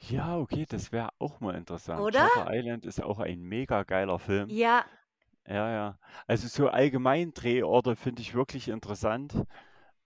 [0.00, 2.00] Ja, okay, das wäre auch mal interessant.
[2.06, 2.28] oder?
[2.30, 4.54] Shutter Island ist auch ein mega geiler Film.
[4.54, 4.84] Ja,
[5.46, 5.98] Ja, ja.
[6.26, 9.44] Also so allgemein Drehorte finde ich wirklich interessant.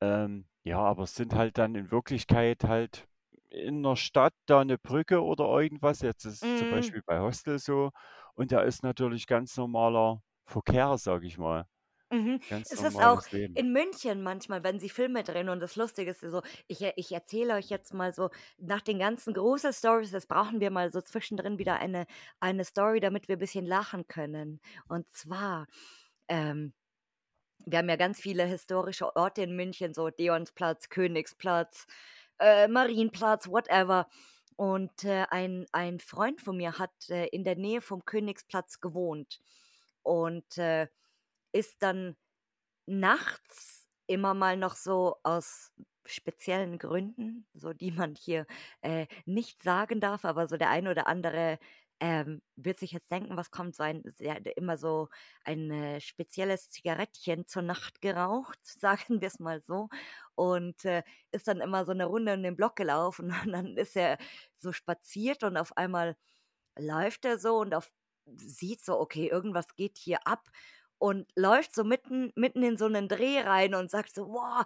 [0.00, 3.08] Ähm, ja, aber es sind halt dann in Wirklichkeit halt
[3.50, 6.02] in der Stadt da eine Brücke oder irgendwas.
[6.02, 7.90] Jetzt ist es zum mm, Beispiel bei Hostel so.
[8.34, 11.66] Und da ist natürlich ganz normaler Verkehr, sag ich mal.
[12.12, 12.40] Mhm.
[12.46, 13.54] Ganz Es ist auch normales Leben.
[13.54, 17.10] in München manchmal, wenn sie Filme drehen und das Lustige ist so, ich, e- ich
[17.12, 21.00] erzähle euch jetzt mal so, nach den ganzen großen Stories, das brauchen wir mal so
[21.00, 22.06] zwischendrin wieder eine,
[22.40, 24.60] eine Story, damit wir ein bisschen lachen können.
[24.88, 25.66] Und zwar,
[26.28, 26.74] ähm,
[27.66, 31.86] wir haben ja ganz viele historische Orte in München, so Deonsplatz, Königsplatz,
[32.40, 34.08] äh, Marienplatz, whatever.
[34.56, 39.40] Und äh, ein, ein Freund von mir hat äh, in der Nähe vom Königsplatz gewohnt
[40.02, 40.88] und äh,
[41.52, 42.16] ist dann
[42.86, 45.72] nachts immer mal noch so aus
[46.06, 48.46] speziellen Gründen, so die man hier
[48.82, 51.58] äh, nicht sagen darf, aber so der eine oder andere
[52.00, 55.08] ähm, wird sich jetzt denken, was kommt so ein, sie hat immer so
[55.44, 59.88] ein äh, spezielles Zigarettchen zur Nacht geraucht, sagen wir es mal so,
[60.34, 63.96] und äh, ist dann immer so eine Runde in den Block gelaufen und dann ist
[63.96, 64.18] er
[64.56, 66.16] so spaziert und auf einmal
[66.78, 67.90] läuft er so und auf,
[68.26, 70.48] sieht so, okay, irgendwas geht hier ab
[71.02, 74.64] und läuft so mitten, mitten in so einen Dreh rein und sagt so, wow,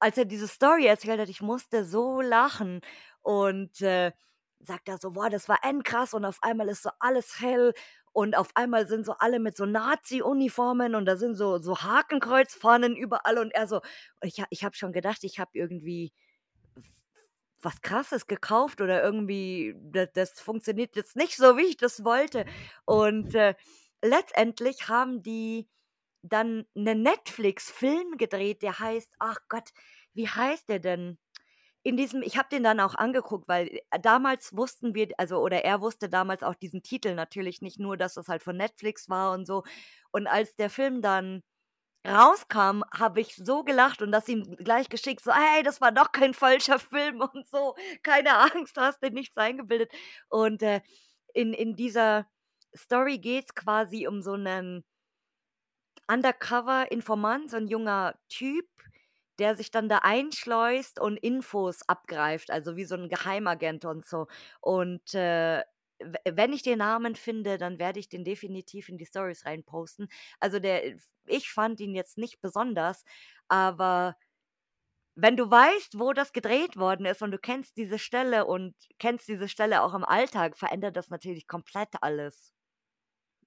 [0.00, 2.80] als er diese Story erzählt hat, ich musste so lachen
[3.22, 4.10] und äh,
[4.58, 7.74] sagt er so, boah, das war endkrass und auf einmal ist so alles hell
[8.10, 12.96] und auf einmal sind so alle mit so Nazi-Uniformen und da sind so, so Hakenkreuzfahnen
[12.96, 13.80] überall und er so,
[14.20, 16.12] ich, ich habe schon gedacht, ich habe irgendwie
[17.60, 22.46] was Krasses gekauft oder irgendwie, das, das funktioniert jetzt nicht so, wie ich das wollte.
[22.84, 23.54] Und äh,
[24.02, 25.68] letztendlich haben die
[26.22, 29.70] dann einen Netflix-Film gedreht, der heißt, ach Gott,
[30.14, 31.18] wie heißt der denn?
[31.84, 35.64] in diesem ich habe den dann auch angeguckt, weil, äh, damals wussten wir also, oder
[35.64, 39.32] er wusste damals auch diesen Titel natürlich nicht, nur dass das halt von Netflix war
[39.32, 39.64] und so.
[40.10, 41.42] Und als der Film dann
[42.06, 46.12] rauskam, habe ich so gelacht und das ihm gleich geschickt, so: „Hey, das war doch
[46.12, 47.74] kein falscher Film und so.
[48.02, 49.92] Keine Angst, hast dir nichts eingebildet.“
[50.28, 50.80] Und, äh,
[51.34, 52.26] in in dieser
[52.76, 54.84] Story geht's quasi um so 'nen
[56.10, 58.66] Undercover-Informant, so 'n junger Typ,
[59.38, 64.26] der sich dann da einschleust und Infos abgreift, also wie so 'n Geheimagent und so.
[64.60, 65.62] Und, äh,
[66.24, 70.08] wenn ich den Namen finde, dann werde ich den definitiv in die Stories rein posten.
[70.40, 70.96] Also, der
[71.26, 73.04] ich fand ihn jetzt nicht besonders,
[73.48, 74.16] aber
[75.16, 79.26] wenn du weißt, wo das gedreht worden ist und du kennst diese Stelle und kennst
[79.28, 82.52] diese Stelle auch im Alltag, verändert das natürlich komplett alles.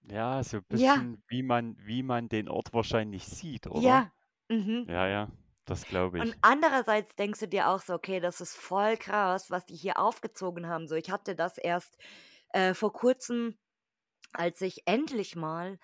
[0.10, 1.02] Ja, so Ja.
[1.02, 4.04] bisschen wie man wie man den Ort wahrscheinlich sieht, oder?
[4.04, 4.14] Ja,
[4.50, 4.88] mhm.
[4.88, 5.32] Ja, ja,
[5.66, 6.38] das glaube Und ich.
[6.42, 10.68] andererseits denkst du dir auch so: „Okay, das ist voll krass, was die hier aufgezogen
[10.68, 10.96] haben“, so.
[10.96, 11.98] Ich hatte das erst,
[12.50, 13.58] äh, vor Kurzem,
[14.34, 15.80] als ich endlich mal,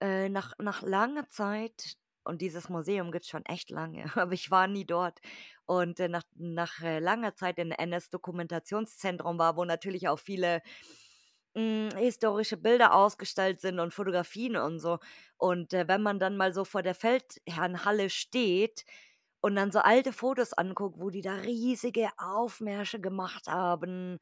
[0.00, 1.94] äh, nach nach langer Zeit
[2.24, 5.20] und dieses Museum gibt's schon echt lange, aber ich war nie dort.
[5.66, 10.62] Und, äh, nach nach, äh, langer Zeit in NS-Dokumentationszentrum war, wo natürlich auch viele,
[11.56, 14.98] hm, historische Bilder ausgestellt sind und Fotografien und so.
[15.36, 18.84] Und, äh, wenn man dann mal so vor der Feldherrnhalle steht
[19.40, 24.18] und dann so alte Fotos anguckt, wo die da riesige Aufmärsche gemacht haben,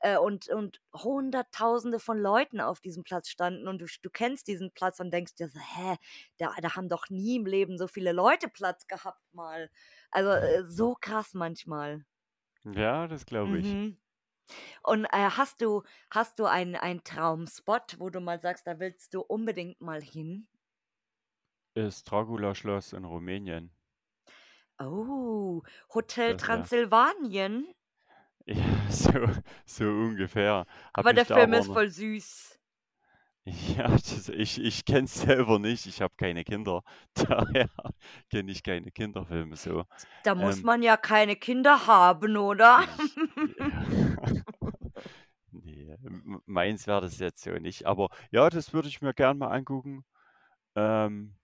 [0.00, 4.72] äh, und und Hunderttausende von Leuten auf diesem Platz standen und du du kennst diesen
[4.72, 5.96] Platz und denkst dir so: „Hä,
[6.38, 9.70] da da haben doch nie im Leben so viele Leute Platz gehabt mal.“
[10.10, 12.04] Also, äh, so krass manchmal.
[12.64, 13.76] Ja, das glaube ich.
[13.76, 13.98] Mhm.
[14.82, 19.14] Und, äh, hast du hast du einen einen Traumspot, wo du mal sagst, da willst
[19.14, 20.48] du unbedingt mal hin?
[21.72, 23.70] Das Dracula-Schloss in Rumänien.
[24.80, 25.62] Oh,
[25.94, 27.72] Hotel Das Transsilvanien?
[28.46, 29.10] Ja, so
[29.66, 30.64] so ungefähr.
[30.92, 32.57] Aber Habe der Film aber ist voll süß.
[33.76, 35.86] Ja, das ich ich kenne es selber nicht.
[35.86, 36.82] Ich habe keine Kinder.
[37.14, 37.68] Daher
[38.30, 39.84] kenne ich keine Kinderfilme so.
[40.22, 42.80] Da muss Ähm man ja keine Kinder haben, oder?
[42.80, 44.28] Ich ja.
[45.52, 47.86] Ne, m meins wäre das jetzt so nicht.
[47.86, 50.04] Aber ja, das würde ich mir gern mal angucken.
[50.76, 51.36] Ähm,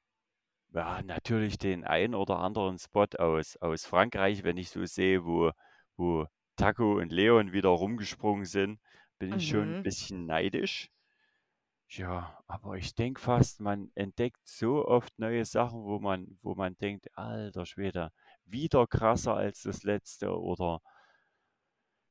[0.74, 5.52] ja, natürlich den einen oder anderen Spot aus aus Frankreich, wenn ich so sehe, wo
[5.96, 6.26] wo
[6.57, 8.80] Taco und Leon wieder rumgesprungen sind,
[9.18, 9.84] bin ich schon 'n Mhm.
[9.84, 10.90] bisschen neidisch.
[11.91, 16.76] Ja, aber ich denke fast, man entdeckt so oft neue Sachen, wo man wo man
[16.78, 18.11] denkt: „Alter Schwede,
[18.45, 20.80] wieder krasser als das Letzte“ oder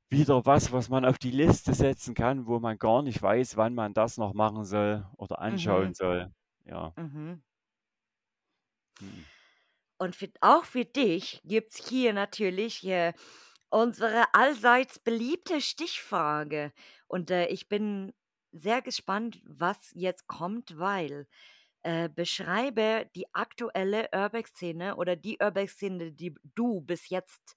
[0.10, 3.74] wieder was, was man auf die Liste setzen kann, wo man gar nicht weiß, wann
[3.74, 5.94] man das noch machen soll oder anschauen Mhm.
[5.94, 6.34] soll.
[6.66, 6.96] Ja.
[6.98, 7.44] Mhm.
[9.00, 9.26] Mhm.
[10.00, 13.14] Und für auch für dich gibt's hier natürlich, äh,
[13.70, 16.74] unsere allseits beliebte Stichfrage.
[17.08, 18.14] Und, äh, ich bin
[18.54, 21.28] sehr gespannt, was jetzt kommt, weil,
[21.84, 27.56] äh, beschreibe die aktuelle Urbex-Szene oder die Urbex-Szene, die du bis jetzt,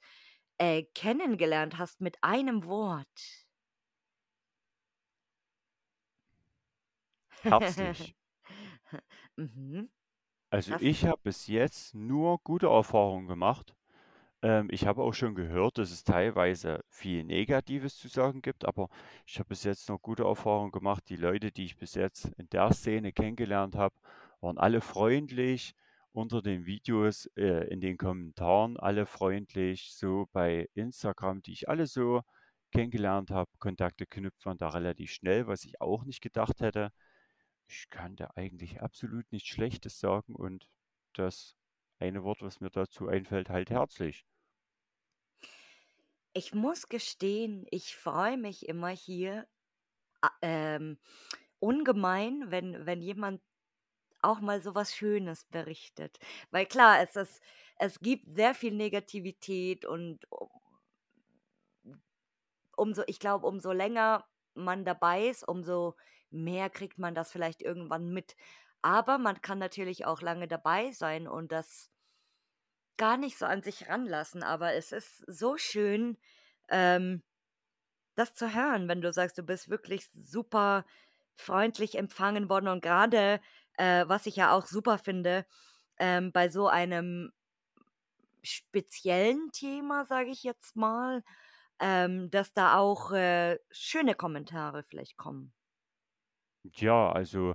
[0.59, 3.47] äh, kennengelernt hast mit einem Wort.
[7.43, 8.15] Herzlich.
[9.37, 9.91] Mhm.
[10.51, 13.77] Also, Das ich habe bis jetzt nur gute Erfahrungen gemacht.
[14.43, 18.89] Ähm, ich habe auch schon gehört, dass es teilweise viel Negatives zu sagen gibt, aber
[19.27, 21.05] ich habe bis jetzt nur gute Erfahrungen gemacht.
[21.09, 23.95] Die Leute, die ich bis jetzt in der Szene kennengelernt habe,
[24.41, 25.75] waren alle freundlich
[26.13, 31.87] unter den Videos, äh, in den Kommentaren alle freundlich, so bei Instagram, die ich alle
[31.87, 32.23] so
[32.73, 33.51] kennengelernt habe.
[33.59, 36.91] Kontakte knüpft man da relativ schnell, was ich auch nicht gedacht hätte.
[37.69, 40.69] Ich kann da eigentlich absolut nichts Schlechtes sagen und
[41.15, 41.57] das
[41.99, 44.25] eine Wort, was mir dazu einfällt, halt herzlich.
[46.35, 49.49] Ich muss gestehen, ich freue mich immer hier,
[50.43, 50.99] ähm,
[51.61, 53.43] ungemein, wenn wenn jemand
[54.23, 56.19] auch mal so was Schönes berichtet.
[56.53, 57.43] Weil klar, es ist
[57.79, 60.27] es gibt sehr viel Negativität und
[62.77, 64.25] umso ich glaube, umso länger
[64.55, 65.97] man dabei ist, umso
[66.31, 68.37] mehr kriegt man das vielleicht irgendwann mit.
[68.87, 71.91] Aber man kann natürlich auch lange dabei sein und das
[72.97, 74.43] gar nicht so an sich ranlassen.
[74.43, 76.19] Aber es ist so schön,
[76.69, 77.23] ähm,
[78.17, 80.87] das zu hören, wenn du sagst, du bist wirklich super
[81.37, 83.41] freundlich empfangen worden und grade,
[83.79, 85.47] äh, was ich ja auch super finde,
[85.99, 87.33] ähm, bei so einem
[88.43, 91.23] speziellen Thema, sage ich jetzt mal,
[91.81, 95.53] ähm, dass da auch, äh, schöne Kommentare vielleicht kommen.
[96.75, 97.55] Ja, also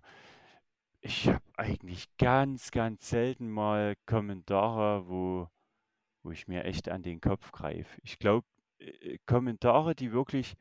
[1.01, 5.49] ich habe eigentlich ganz, ganz selten mal Kommentare, wo
[6.23, 7.99] wo ich mir echt an den Kopf greife.
[8.03, 8.47] Ich glaube,
[8.79, 10.55] äh, Kommentare, die wirklich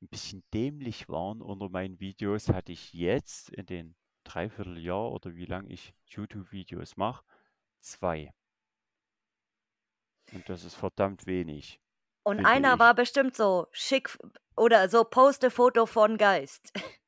[0.00, 5.46] ein bisschen dämlich waren unter meinen Videos, hatte ich jetzt in den Dreivierteljahr oder wie
[5.46, 7.24] lange ich YouTube-Videos mache,
[7.80, 8.32] zwei.
[10.32, 11.80] Und das ist verdammt wenig.
[12.22, 12.78] Und einer ich.
[12.78, 14.18] war bestimmt so schick
[14.56, 16.72] oder so poste Foto von Geist.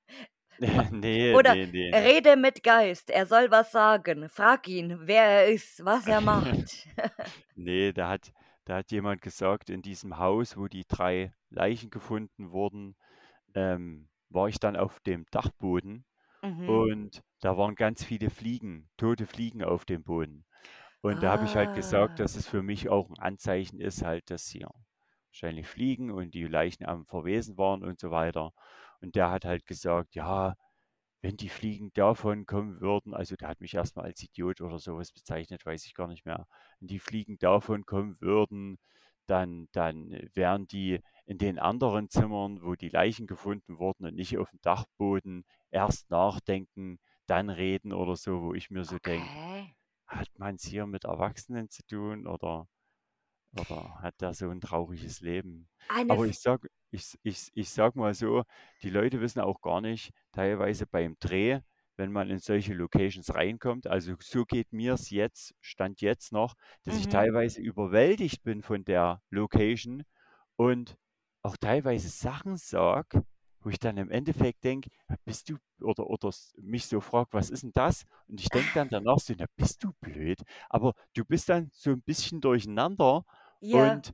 [0.93, 1.95] nee, oder nee, nee.
[1.95, 4.29] rede mit Geist, er soll was sagen.
[4.29, 6.87] Frag ihn, wer er ist, was er macht.
[7.55, 8.33] nee, da hat,
[8.67, 12.95] da hat jemand gesagt, in diesem Haus, wo die drei Leichen gefunden wurden,
[13.55, 16.05] ähm, war ich dann auf dem Dachboden
[16.43, 16.69] mhm.
[16.69, 20.45] und da waren ganz viele Fliegen, tote Fliegen auf dem Boden.
[21.01, 21.21] Und ah.
[21.21, 22.39] da habe ich halt gesagt, dass ah.
[22.39, 24.69] es für mich auch ein Anzeichen ist, halt, dass hier
[25.31, 28.53] wahrscheinlich Fliegen und die Leichen am Verwesen waren und so weiter.
[29.01, 30.57] Und der hat halt gesagt, ja,
[31.23, 35.13] wenn die Fliegen davon kommen würden, also der hat mich erstmal als Idiot oder sowas
[35.13, 36.47] bezeichnet, weiß ich gar nicht mehr.
[36.79, 38.79] Wenn die Fliegen davon kommen würden,
[39.27, 44.39] dann, dann wären die in den anderen Zimmern, wo die Leichen gefunden wurden und nicht
[44.39, 49.21] auf dem Dachboden, erst nachdenken, dann reden oder so, wo ich mir so okay.
[49.21, 49.75] denke,
[50.07, 52.67] hat man es hier mit Erwachsenen zu tun oder,
[53.59, 55.69] oder hat der so ein trauriges Leben?
[55.89, 58.45] Eine Aber ich sag, ich, ich, ich sag mal so,
[58.83, 61.61] die Leute wissen auch gar nicht, teilweise beim Dreh,
[61.97, 63.87] wenn man in solche Locations reinkommt.
[63.87, 67.01] Also so geht mir es jetzt, stand jetzt noch, dass mhm.
[67.01, 70.05] ich teilweise überwältigt bin von der Location
[70.57, 70.97] und
[71.43, 73.25] auch teilweise Sachen sage,
[73.63, 74.91] wo ich dann im Endeffekt denke,
[75.25, 76.31] bist du, oder, oder
[76.63, 78.07] mich so fragt, was ist denn das?
[78.27, 80.41] Und ich denke dann danach so, na, bist du blöd?
[80.69, 83.25] Aber du bist dann so ein bisschen durcheinander
[83.61, 83.93] ja.
[83.93, 84.13] und,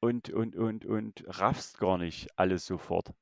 [0.00, 3.12] und, und, und, und raffst gar nicht alles sofort.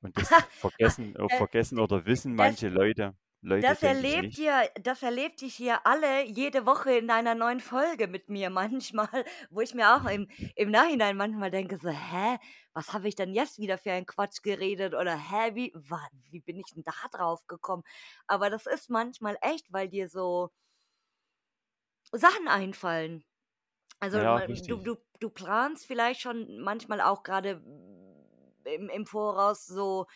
[0.00, 0.28] Und das
[0.60, 3.14] vergessen, äh, vergessen oder wissen manche Leute.
[3.44, 8.08] Leute das erlebt ihr, das erlebt ihr hier alle jede Woche in einer neuen Folge
[8.08, 9.08] mit mir manchmal,
[9.50, 12.38] wo ich mir auch im, im Nachhinein manchmal denke so, hä,
[12.72, 15.74] was habe ich denn jetzt wieder für einen Quatsch geredet oder hä, wie,
[16.30, 17.82] wie bin ich denn da drauf gekommen?
[18.26, 20.50] Aber das ist manchmal echt, weil dir so
[22.12, 23.24] Sachen einfallen.
[24.04, 27.62] Also Ja, du, du, du planst vielleicht schon manchmal auch gerade
[28.64, 30.06] im, im Voraus so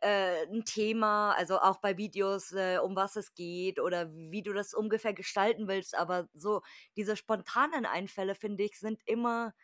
[0.00, 4.52] äh, ein Thema, also auch bei Videos, äh, um was es geht oder wie du
[4.52, 5.96] das ungefähr gestalten willst.
[5.96, 6.62] Aber so
[6.96, 9.54] diese spontanen Einfälle, finde ich, sind immer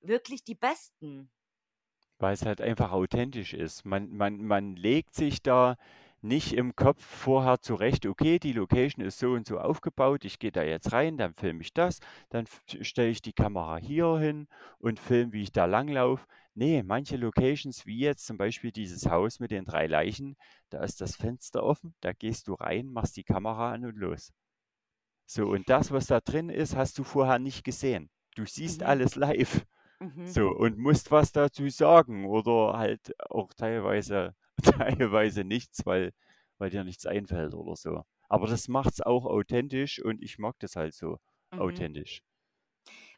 [0.00, 1.30] wirklich die besten.
[2.18, 3.84] Weil es halt einfach authentisch ist.
[3.84, 5.76] Man, man, man legt sich da
[6.22, 10.52] nicht im Kopf vorher zurecht, okay, die Location ist so und so aufgebaut, ich gehe
[10.52, 12.00] da jetzt rein, dann filme ich das,
[12.30, 14.48] dann stelle ich die Kamera hier hin
[14.78, 16.26] und filme, wie ich da langlaufe.
[16.54, 20.36] Nee, manche Locations, wie jetzt zum Beispiel dieses Haus mit den drei Leichen,
[20.70, 24.32] da ist das Fenster offen, da gehst du rein, machst die Kamera an und los.
[25.26, 28.10] So, und das, was da drin ist, hast du vorher nicht gesehen.
[28.34, 28.86] Du siehst mhm.
[28.86, 29.64] alles live.
[30.02, 30.26] Mhm.
[30.26, 36.12] So, und musst was dazu sagen oder halt auch teilweise, teilweise nichts, weil,
[36.58, 38.04] weil dir nichts einfällt oder so.
[38.28, 41.18] Aber das macht es auch authentisch und ich mag das halt so
[41.52, 41.60] mhm.
[41.60, 42.22] authentisch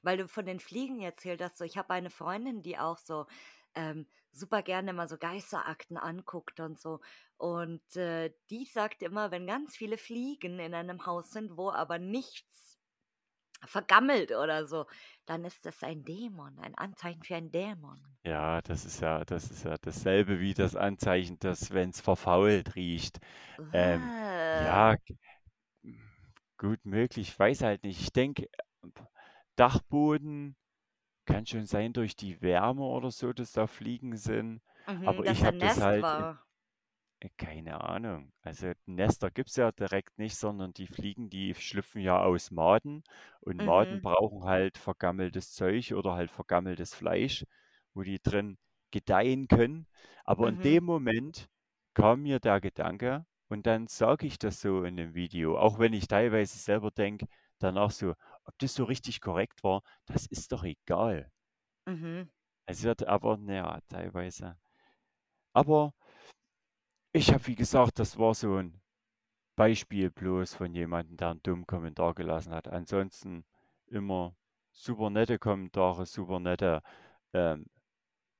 [0.03, 1.59] weil du von den Fliegen erzählt hast.
[1.59, 3.27] So, ich habe eine Freundin, die auch so
[3.75, 7.01] ähm, super gerne mal so Geisterakten anguckt und so.
[7.37, 11.99] Und äh, die sagt immer, wenn ganz viele Fliegen in einem Haus sind, wo aber
[11.99, 12.74] nichts
[13.67, 14.87] vergammelt oder so,
[15.27, 18.01] dann ist das ein Dämon, ein Anzeichen für einen Dämon.
[18.25, 22.75] Ja, das ist ja, das ist ja dasselbe wie das Anzeichen, dass wenn es verfault
[22.75, 23.19] riecht.
[23.73, 24.13] Ähm,
[24.53, 24.97] ja,
[26.59, 28.01] gut möglich, ich weiß halt nicht.
[28.01, 28.49] Ich denke,
[29.57, 30.57] Dachboden.
[31.27, 34.63] Kann schon sein durch die Wärme oder so, dass da Fliegen sind.
[34.87, 36.25] Mhm, Aber ich habe das halt, äh,
[37.31, 38.33] keine Ahnung.
[38.43, 43.05] Also Nester gibt es ja direkt nicht, sondern die Fliegen, die schlüpfen ja aus Maden
[43.41, 44.03] und Maden mhm.
[44.03, 47.45] brauchen halt vergammeltes Zeug oder halt vergammeltes Fleisch,
[47.95, 48.59] wo die drin
[48.91, 49.87] gedeihen können.
[50.25, 50.63] Aber in mhm.
[50.63, 51.49] dem Moment
[51.95, 55.93] kam mir der Gedanke und dann sage ich das so in dem Video, auch wenn
[55.93, 57.27] ich teilweise selber denke,
[57.59, 58.15] danach so,
[58.45, 61.31] ob das so richtig korrekt war, das ist doch egal.
[61.87, 62.31] Mhm.
[62.67, 64.59] Es wird aber, naja, teilweise.
[65.53, 65.95] Aber
[67.15, 68.81] ich habe, wie gesagt, das war so ein
[69.57, 72.67] Beispiel bloß von jemandem, der einen dummen Kommentar gelassen hat.
[72.67, 73.45] Ansonsten
[73.87, 74.37] immer
[74.73, 76.83] super nette Kommentare, super nette
[77.33, 77.67] ähm,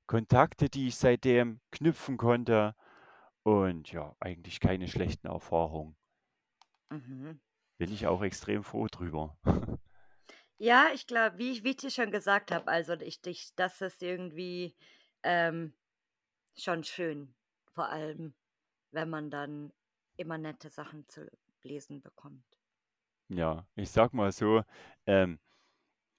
[0.07, 2.75] Kontakte, die ich seitdem knüpfen konnte.
[3.43, 5.95] Und ja, eigentlich keine schlechten Erfahrungen.
[6.89, 7.39] Mhm.
[7.77, 9.37] Bin ich auch extrem froh drüber.
[10.57, 13.81] Ja, ich glaube, wie ich wie ich dir schon gesagt habe, also ich ich das
[13.81, 14.73] ist irgendwie,
[15.21, 15.73] ähm,
[16.57, 17.35] schon schön,
[17.73, 18.33] vor allem,
[18.91, 19.71] wenn man dann
[20.17, 21.29] immer nette Sachen zu
[21.63, 22.45] lesen bekommt.
[23.27, 24.63] Ja, ich sag mal so,
[25.05, 25.39] ähm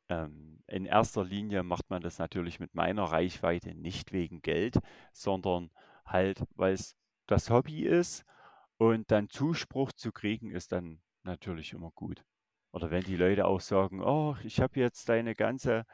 [0.08, 4.78] ähm, in erster Linie macht man das natürlich mit meiner Reichweite nicht wegen Geld,
[5.12, 5.70] sondern
[6.04, 6.96] halt, weil es
[7.26, 8.24] das Hobby ist
[8.78, 12.24] und dann Zuspruch zu kriegen, ist dann natürlich immer gut.
[12.72, 15.86] Oder wenn die Leute auch sagen, oh, ich habe jetzt deine ganze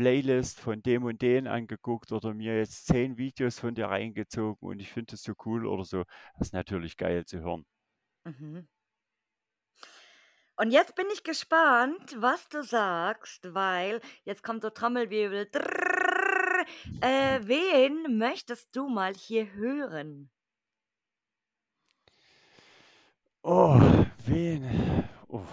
[0.00, 4.80] Playlist von dem und den angeguckt oder mir jetzt zehn Videos von dir reingezogen und
[4.80, 6.04] ich finde das so cool oder so.
[6.38, 7.66] Das ist natürlich geil zu hören.
[8.24, 8.66] Mhm.
[10.56, 15.50] Und jetzt bin ich gespannt, was du sagst, weil jetzt kommt so Trommelwirbel.
[15.52, 16.64] Drrrr,
[17.02, 20.30] äh, wen möchtest du mal hier hören?
[23.42, 23.78] Oh,
[24.24, 25.04] wen?
[25.28, 25.44] Oh,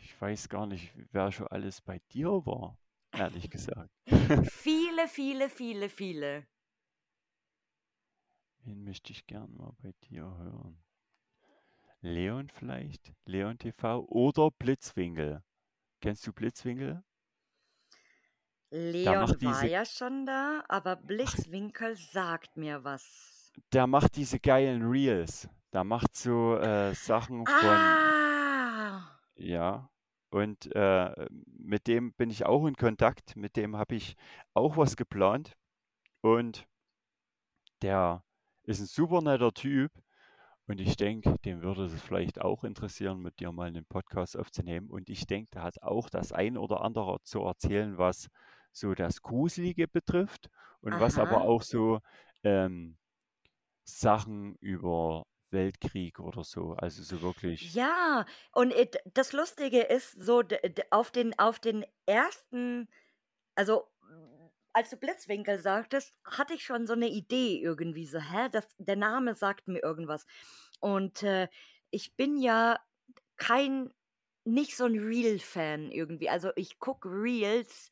[0.00, 2.78] ich weiß gar nicht, wer schon alles bei dir war,
[3.18, 3.90] ehrlich gesagt.
[4.50, 6.46] viele, viele, viele, viele.
[8.64, 10.82] Wen möchte ich gern mal bei dir hören?
[12.00, 13.14] Leon vielleicht?
[13.24, 15.42] Leon TV oder Blitzwinkel?
[16.00, 17.02] Kennst du Blitzwinkel?
[18.70, 23.52] Leon war diese, ja schon da, aber Blitzwinkel sagt mir was.
[23.72, 25.48] Der macht diese geilen Reels.
[25.72, 27.54] Der macht so äh, Sachen von.
[27.54, 29.18] Ah!
[29.36, 29.90] Ja.
[30.34, 33.36] Und äh, mit dem bin ich auch in Kontakt.
[33.36, 34.16] Mit dem habe ich
[34.52, 35.56] auch was geplant.
[36.22, 36.66] Und
[37.82, 38.24] der
[38.64, 39.92] ist ein super netter Typ.
[40.66, 44.90] Und ich denke, dem würde es vielleicht auch interessieren, mit dir mal einen Podcast aufzunehmen.
[44.90, 48.28] Und ich denke, der hat auch das ein oder andere zu erzählen, was
[48.72, 51.44] so das Gruselige betrifft und was aber Aha.
[51.44, 52.00] auch so
[52.42, 52.96] ähm,
[53.84, 57.74] Sachen über Weltkrieg oder so, also so wirklich.
[57.74, 60.42] Ja, und äh, d- das Lustige ist so,
[60.90, 62.88] auf den, auf den ersten,
[63.54, 63.88] also
[64.72, 68.96] als du Blitzwinkel sagtest, hatte ich schon so eine Idee irgendwie so, hä, das, der
[68.96, 70.26] Name sagt mir irgendwas.
[70.80, 71.48] Und äh,
[71.90, 72.80] ich bin ja
[73.36, 73.92] kein,
[74.44, 76.28] nicht so ein Reel-Fan irgendwie.
[76.30, 77.90] Also ich gucke Reels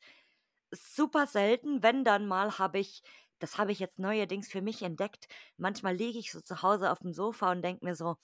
[0.71, 3.03] super selten, wenn dann mal habe ich,
[3.43, 5.27] das habe ich jetzt neuerdings für mich entdeckt,
[5.57, 8.15] manchmal liege ich so zu Hause auf dem Sofa und denke mir so,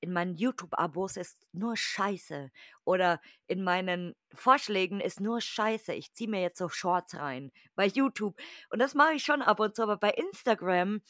[0.00, 2.50] in meinen YouTube-Abos ist nur Scheiße.
[2.84, 5.94] Oder in meinen Vorschlägen ist nur Scheiße.
[5.94, 8.36] Ich ziehe mir jetzt so Shorts rein bei YouTube.
[8.68, 11.00] Und das mache ich schon ab und zu, aber bei Instagram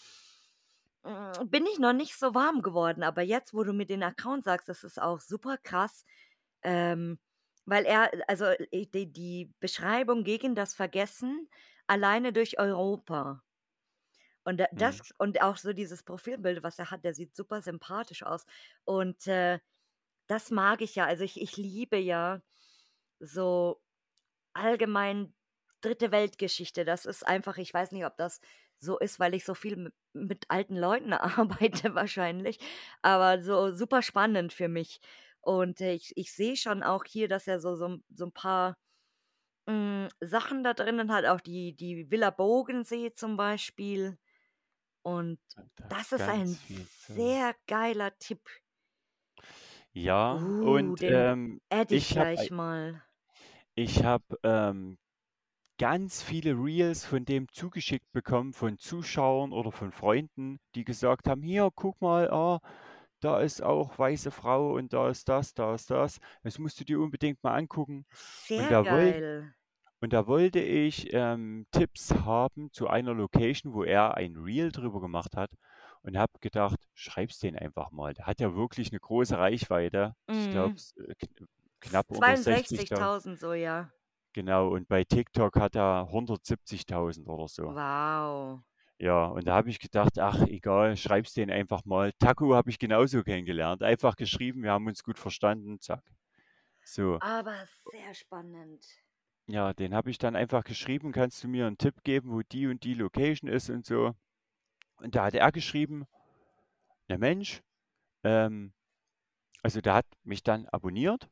[1.03, 3.03] mm, bin ich noch nicht so warm geworden.
[3.03, 6.05] Aber jetzt, wo du mir den Account sagst, das ist auch super krass.
[6.61, 7.19] Ähm,
[7.65, 11.49] weil er, also äh, die, die Beschreibung gegen das Vergessen
[11.87, 13.43] alleine durch Europa.
[14.47, 14.99] Und da- Hm.
[14.99, 18.47] das und auch so dieses Profilbild, was er hat, der sieht super sympathisch aus.
[18.87, 19.61] Und äh,
[20.29, 21.07] das mag ich ja.
[21.07, 22.43] Also ich, ich liebe ja
[23.21, 23.83] so
[24.55, 25.35] allgemein
[25.81, 26.85] dritte Weltgeschichte.
[26.85, 28.41] Das ist einfach, ich weiß nicht, ob das
[28.79, 32.59] so ist, weil ich so viel mit, mit alten Leuten arbeite wahrscheinlich.
[33.03, 35.01] Aber so super spannend für mich.
[35.41, 38.77] Und äh, ich, ich sehe schon auch hier, dass er so, so, so ein paar
[39.67, 44.19] mh, Sachen da drinnen hat, auch die, die Villa Bogensee zum Beispiel.
[45.07, 45.39] Und
[45.77, 47.15] Da das ist ein ganz viel zu.
[47.15, 48.41] sehr geiler Tipp.
[49.93, 51.61] Ja, Uh, und den ähm,
[51.91, 53.03] ich ich habe gleich mal.
[53.75, 54.99] ich hab, ähm,
[55.79, 61.43] ganz viele Reels von dem zugeschickt bekommen von Zuschauern oder von Freunden, die gesagt haben,
[61.43, 62.61] hier, guck mal, ah,
[63.21, 66.21] da ist auch weiße Frau und da ist das, da ist das.
[66.43, 68.07] Das musst du dir unbedingt mal angucken.
[68.55, 69.55] Und Sehr da wollte geil.
[70.07, 75.01] Und da wollte ich ähm, Tipps haben zu einer Location, wo er ein Reel drüber
[75.01, 75.51] gemacht hat.
[76.03, 78.15] Und habe gedacht, schreib's den einfach mal.
[78.15, 80.15] Der hat ja wirklich eine große Reichweite.
[80.29, 81.49] Ich glaube, Mhm.
[81.81, 83.01] knapp unter 60.000.
[83.01, 83.91] 62.000 so, ja.
[84.33, 87.65] Genau, und bei TikTok hat er 170.000 oder so.
[87.65, 88.63] Wow.
[89.01, 92.13] Ja, und da habe ich gedacht, ach egal, schreib's den einfach mal.
[92.21, 93.83] Taku habe ich genauso kennengelernt.
[93.83, 96.05] Einfach geschrieben, wir haben uns gut verstanden, zack.
[96.85, 98.87] So, Aber sehr spannend.
[99.47, 102.67] Ja, den habe ich dann einfach geschrieben, kannst du mir einen Tipp geben, wo die
[102.67, 104.15] und die Location ist und so.
[104.99, 106.07] Und da hat er geschrieben,
[107.09, 107.63] na Mensch,
[108.25, 108.73] ähm,
[109.63, 111.29] also der hat mich dann abonniert,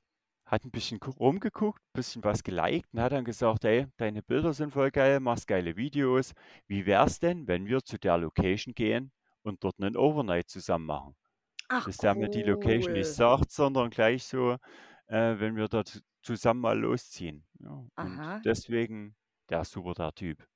[0.47, 4.23] hat ein bisschen gu- rumgeguckt, ein bisschen was geliked und hat dann gesagt, ey, deine
[4.23, 6.35] Bilder sind voll geil, machst geile Videos.
[6.67, 9.13] Wie wär's denn, wenn wir zu der Location gehen
[9.43, 11.17] und dort einen Overnight zusammen machen?
[11.69, 13.15] Ach, Dass der mir die Location nicht cool.
[13.15, 14.59] sagt, sondern gleich so,
[15.07, 17.47] äh, wenn wir dort zusammen mal losziehen.
[17.61, 19.17] Ja, und deswegen,
[19.49, 20.47] der ist super, der Typ.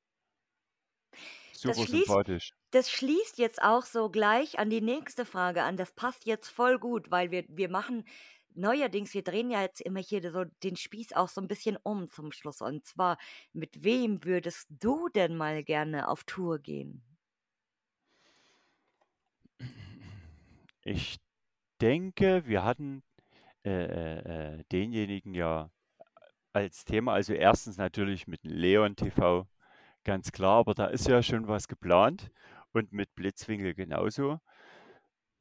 [1.62, 2.52] Das Super schließt, sympathisch.
[2.70, 5.76] das schließt jetzt auch so gleich an die nächste Frage an.
[5.76, 8.04] Das passt jetzt voll gut, weil wir, wir machen
[8.54, 12.08] neuerdings, wir drehen ja jetzt immer hier so den Spieß auch so ein bisschen um
[12.08, 12.60] zum Schluss.
[12.60, 13.18] Und zwar,
[13.52, 17.02] mit wem würdest du denn mal gerne auf Tour gehen?
[20.82, 21.18] Ich
[21.80, 23.02] denke, wir hatten
[23.68, 25.70] äh, äh, äh, denjenigen ja
[26.54, 27.12] als Thema.
[27.12, 29.46] Also erstens natürlich mit Leon TV,
[30.04, 32.30] ganz klar, aber da ist ja schon was geplant
[32.72, 34.40] und mit Blitzwinkel genauso.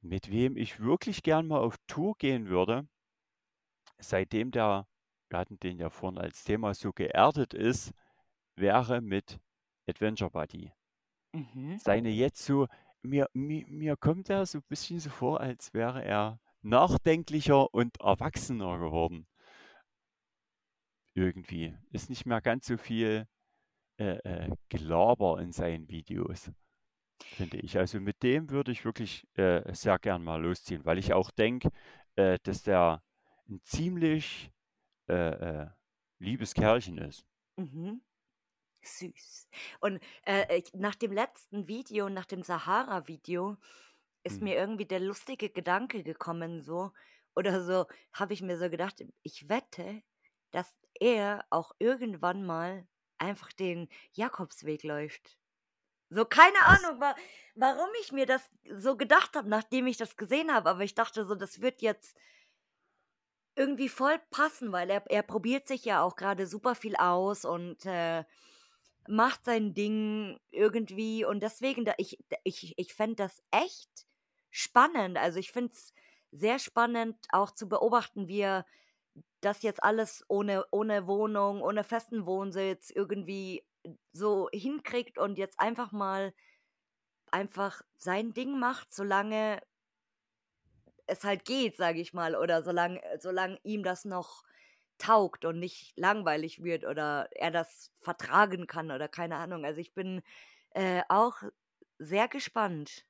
[0.01, 2.85] Mit wem ich wirklich gern mal auf Tour gehen würde,
[3.97, 4.87] seitdem der,
[5.29, 7.93] wir hatten den ja vorhin als Thema, so geerdet ist,
[8.57, 9.39] wäre mit
[9.87, 10.73] Adventure Buddy.
[11.31, 11.77] Mhm.
[11.79, 12.67] Seine jetzt so,
[13.01, 17.99] mir, mir, mir kommt er so ein bisschen so vor, als wäre er nachdenklicher und
[18.01, 19.27] erwachsener geworden.
[21.13, 21.75] Irgendwie.
[21.91, 23.27] Ist nicht mehr ganz so viel
[23.97, 26.51] äh, äh, Gelaber in seinen Videos,
[27.19, 27.77] finde ich.
[27.77, 31.71] Also mit dem würde ich wirklich äh, sehr gern mal losziehen, weil ich auch denke,
[32.15, 33.01] äh, dass der
[33.49, 34.51] ein ziemlich
[35.09, 35.67] äh, äh,
[36.19, 37.25] liebes Kerlchen ist.
[37.55, 38.01] Mhm.
[38.84, 39.49] Süß.
[39.81, 39.99] Und
[40.73, 43.57] nach dem letzten Video, nach dem Sahara-Video,
[44.27, 44.43] ist Hm.
[44.43, 46.91] mir irgendwie der lustige Gedanke gekommen, so,
[47.35, 50.03] oder so, habe ich mir so gedacht, ich wette,
[50.51, 52.87] dass er auch irgendwann mal
[53.19, 55.39] einfach den Jakobsweg läuft.
[56.09, 56.81] So, keine Was?
[56.85, 57.15] Ahnung, wa
[57.55, 61.25] warum ich mir das so gedacht habe, nachdem ich das gesehen habe, aber ich dachte
[61.25, 62.17] so, das wird jetzt
[63.55, 67.85] irgendwie voll passen, weil er er probiert sich ja auch gerade super viel aus und,
[67.85, 68.23] äh,
[69.09, 74.06] macht sein Ding irgendwie und deswegen da ich ich ich fände das echt
[74.57, 75.17] spannend.
[75.17, 75.93] Also, ich finde es
[76.31, 78.65] sehr spannend, auch zu beobachten, wie er
[79.41, 83.65] das jetzt alles ohne ohne Wohnung, ohne festen Wohnsitz irgendwie
[84.13, 86.34] so hinkriegt und jetzt einfach mal
[87.31, 89.61] einfach sein Ding macht, solange
[91.07, 94.43] es halt geht, sage ich mal, oder solange solange ihm das noch
[94.97, 99.65] taugt und nicht langweilig wird oder er das vertragen kann oder keine Ahnung.
[99.65, 100.21] Also, ich bin,
[100.71, 101.43] äh, auch
[101.99, 103.05] sehr gespannt.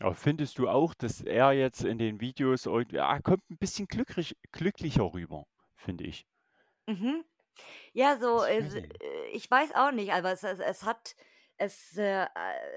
[0.00, 3.86] Aber findest du auch, dass er jetzt in den Videos irgendwie ah, kommt ein bisschen
[3.88, 5.44] glücklich glücklicher rüber,
[5.74, 6.26] finde ich.
[6.86, 7.24] Mhm.
[7.94, 8.96] Ja, so, Ich äh, weiß s nicht.
[9.00, 11.16] äh, ich weiß auch nicht, aber es es es hat
[11.58, 12.26] es, äh,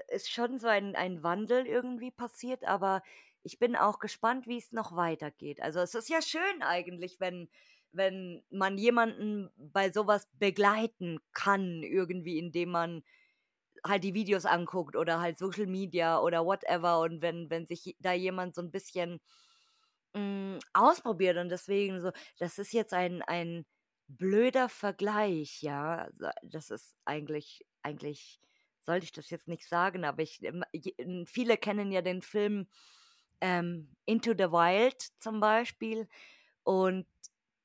[0.08, 3.02] ist schon so ein ein Wandel irgendwie passiert, aber
[3.42, 5.60] ich bin auch gespannt, wie es noch weitergeht.
[5.62, 7.50] Also, es ist ja schön eigentlich, wenn
[7.92, 13.04] wenn man jemanden bei sowas begleiten kann irgendwie, indem man
[13.86, 18.12] halt die Videos anguckt oder halt Social Media oder whatever und wenn wenn sich da
[18.12, 19.20] jemand so ein bisschen
[20.14, 23.66] hm, ausprobiert und deswegen so das ist jetzt ein ein
[24.08, 26.08] blöder Vergleich, ja.
[26.42, 28.40] Das ist eigentlich eigentlich
[28.80, 30.64] sollte ich das jetzt nicht sagen, aber ich ähm,
[31.00, 32.66] hm, viele kennen ja den Film,
[33.40, 36.08] ähm, Into the Wild zum Beispiel
[36.64, 37.06] und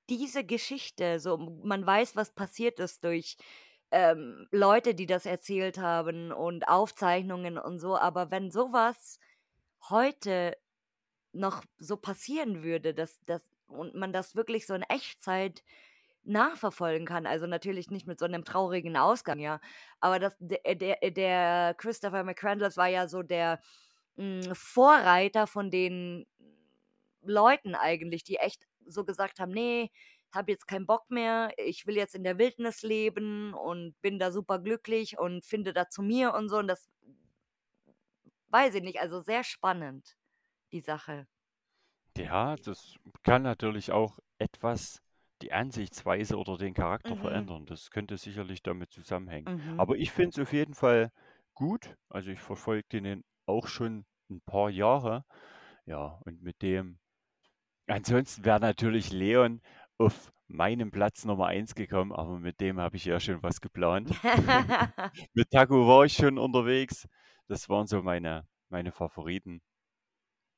[0.10, 3.38] diese Geschichte, so man weiß, was passiert ist durch,
[3.96, 9.20] ähm, Leute, die das erzählt haben und Aufzeichnungen und so, aber wenn sowas
[9.90, 10.58] heute
[11.34, 15.64] noch so passieren würde, dass dass und man das wirklich so in Echtzeit
[16.24, 17.26] nachverfolgen kann.
[17.28, 19.60] Also, natürlich nicht mit so 'nem traurigen Ausgang, ja,
[20.02, 23.62] aber das der der der Christopher McCandless war ja so der,
[24.18, 26.26] hm, Vorreiter von den
[27.24, 29.90] Leuten eigentlich, die echt so gesagt haben: „Ne,
[30.36, 31.52] habe jetzt keinen Bock mehr.
[31.58, 35.90] Ich will jetzt in der Wildnis leben und bin da super glücklich und finde da
[35.90, 36.90] zu mir“ und so und das
[38.50, 40.18] weiß ich nicht, also, sehr spannend,
[40.72, 41.28] die Sache.
[42.18, 45.02] Ja, das kann natürlich auch etwas
[45.42, 47.66] die Ansichtsweise oder den Charakter Mhm, verändern.
[47.66, 49.48] Das könnte sicherlich damit zusammenhängen.
[49.48, 49.76] mhm.
[49.76, 51.12] Aber ich finde es auf jeden Fall
[51.54, 51.96] gut.
[52.10, 55.26] Also ich verfolge den auch schon ein paar Jahre.
[55.86, 57.00] Ja, und mit dem
[57.88, 59.62] ansonsten wäre natürlich Leon
[59.98, 64.10] auf meinem Platz Nummer eins gekommen, aber mit dem habe ich ja schon was geplant.
[65.34, 67.08] Mit Taco war ich schon unterwegs.
[67.48, 69.62] Das waren so meine meine Favoriten.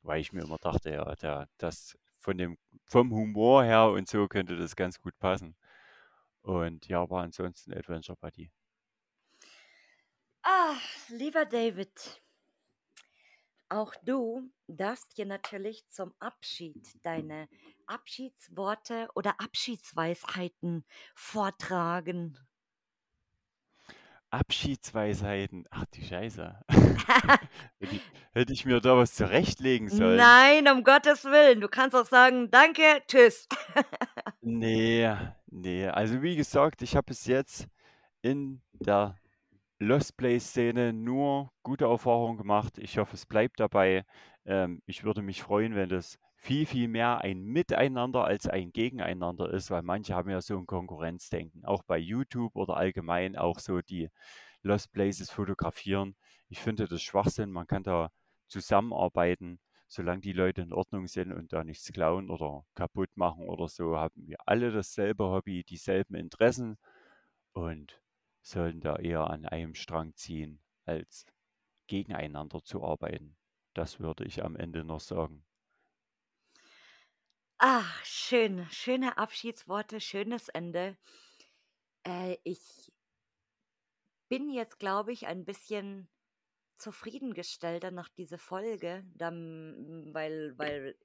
[0.02, 4.28] Weil ich mir immer dachte, ja, der, das von dem, vom Humor her und so
[4.28, 5.56] könnte das ganz gut passen.
[6.42, 8.52] Und ja, aber ansonsten Adventure Buddy.
[10.44, 10.76] Ah,
[11.10, 12.22] lieber David,
[13.70, 17.50] auch du darfst dir natürlich zum Abschied deine
[17.88, 20.86] Abschiedsworte oder Abschiedsweisheiten
[21.16, 22.38] vortragen.
[24.30, 25.66] Abschiedsweisheiten.
[25.72, 26.60] Ach die Scheiße.
[26.70, 28.02] hätte, ich,
[28.34, 30.18] hätte ich mir da was zurechtlegen sollen.
[30.18, 31.62] Nein, um Gottes Willen.
[31.62, 33.48] Du kannst auch sagen, danke, tschüss.
[34.50, 35.14] Nee,
[35.48, 35.88] nee.
[35.88, 37.68] Also wie gesagt, ich habe bis jetzt
[38.22, 39.18] in der
[39.80, 42.78] Lost Place-Szene nur gute Erfahrungen gemacht.
[42.78, 44.06] Ich hoffe, es bleibt dabei.
[44.46, 49.52] Ähm, ich würde mich freuen, wenn das viel, viel mehr ein Miteinander als ein Gegeneinander
[49.54, 51.66] ist, weil manche haben ja so ein Konkurrenzdenken.
[51.66, 54.10] Auch bei YouTube oder allgemein auch so die
[54.64, 56.16] Lost Places fotografieren.
[56.50, 57.52] Ich finde das Schwachsinn.
[57.52, 58.12] Man kann da
[58.48, 59.60] zusammenarbeiten.
[59.90, 63.98] solange die Leute in Ordnung sind und da nichts klauen oder kaputt machen oder so,
[63.98, 66.78] haben wir alle dasselbe Hobby, dieselben Interessen
[67.54, 68.02] und
[68.42, 71.26] sollten da eher an einem Strang ziehen, als
[71.88, 73.38] gegeneinander zu arbeiten.
[73.74, 75.47] Das würde ich am Ende noch sagen.
[77.60, 80.96] Ach, schön, schöne Abschiedsworte, schönes Ende.
[82.04, 82.92] Äh, ich
[84.30, 86.08] bin jetzt, glaube ich, ein bisschen
[86.78, 90.96] zufriedengestellter nach dieser Folge, dann, weil, weil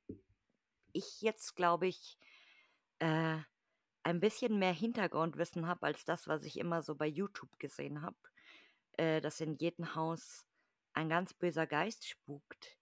[0.92, 2.18] ich jetzt, glaube ich,
[2.98, 3.38] äh,
[4.02, 8.18] ein bisschen mehr Hintergrundwissen habe als das, was ich immer so bei YouTube gesehen habe,
[8.98, 10.46] äh, dass in jedem Haus
[10.94, 12.76] ein ganz böser Geist spukt.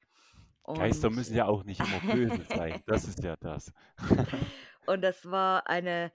[0.75, 2.83] Geister Und müssen ja auch nicht immer böse sein.
[2.87, 3.73] Das ist ja das.
[4.87, 6.13] Und das war eine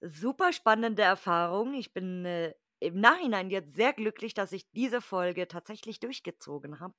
[0.00, 1.74] super spannende Erfahrung.
[1.74, 6.94] Ich bin äh, im Nachhinein jetzt sehr glücklich, dass ich diese Folge tatsächlich durchgezogen habe.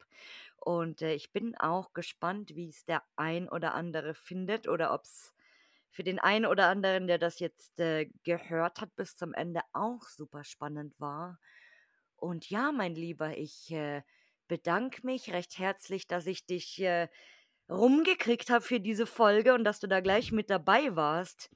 [0.58, 5.04] Und äh, ich bin auch gespannt, wie es der ein oder andere findet oder ob
[5.04, 5.34] es
[5.90, 10.04] für den einen oder anderen, der das jetzt äh, gehört hat, bis zum Ende auch
[10.04, 11.40] super spannend war.
[12.16, 14.04] Und ja, mein Lieber, ich äh,
[14.50, 17.10] bedanke mich recht herzlich, dass ich dich äh,
[17.70, 21.52] rumgekriegt habe für diese Folge und dass du da gleich mit dabei warst.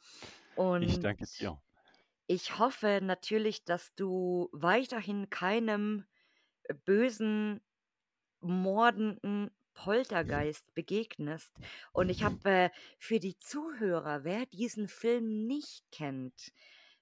[0.78, 1.60] Ich Und danke dir.
[2.28, 6.06] ich hoffe natürlich, dass du weiterhin keinem
[6.64, 7.62] äh, bösen,
[8.42, 11.54] mordenden Poltergeist begegnest.
[11.94, 16.54] Und ich habe äh, für die Zuhörer, wer diesen Film nicht kennt,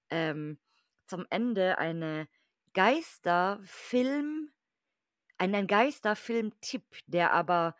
[0.10, 0.60] ähm,
[1.08, 2.28] zum Ende eine
[2.74, 4.52] Geisterfilm,
[5.42, 7.76] einen Geisterfilm-Tipp, der aber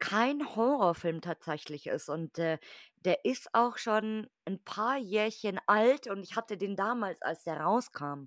[0.00, 2.08] kein Horrorfilm tatsächlich ist.
[2.08, 2.58] Und äh,
[3.04, 7.60] der ist auch schon ein paar Jährchen alt und ich hatte den damals, als der
[7.60, 8.24] rauskam,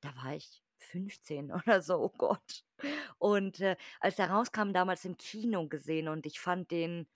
[0.00, 2.64] da war ich 15 oder so, oh Gott.
[3.18, 7.08] Und äh, als der rauskam, damals im Kino gesehen und ich fand den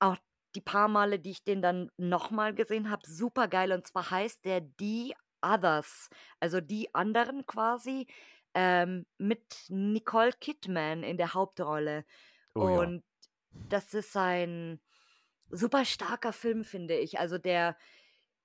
[0.00, 0.16] auch
[0.54, 3.72] die paar Male, die ich den dann nochmal gesehen habe, super geil.
[3.72, 6.08] Und zwar heißt der The Others,
[6.40, 8.06] also die anderen quasi,
[8.54, 12.04] ähm, mit Nicole Kidman in der Hauptrolle.
[12.54, 12.78] Oh ja.
[12.80, 13.04] Und
[13.50, 14.80] das ist ein
[15.50, 17.18] super starker Film, finde ich.
[17.18, 17.76] Also der,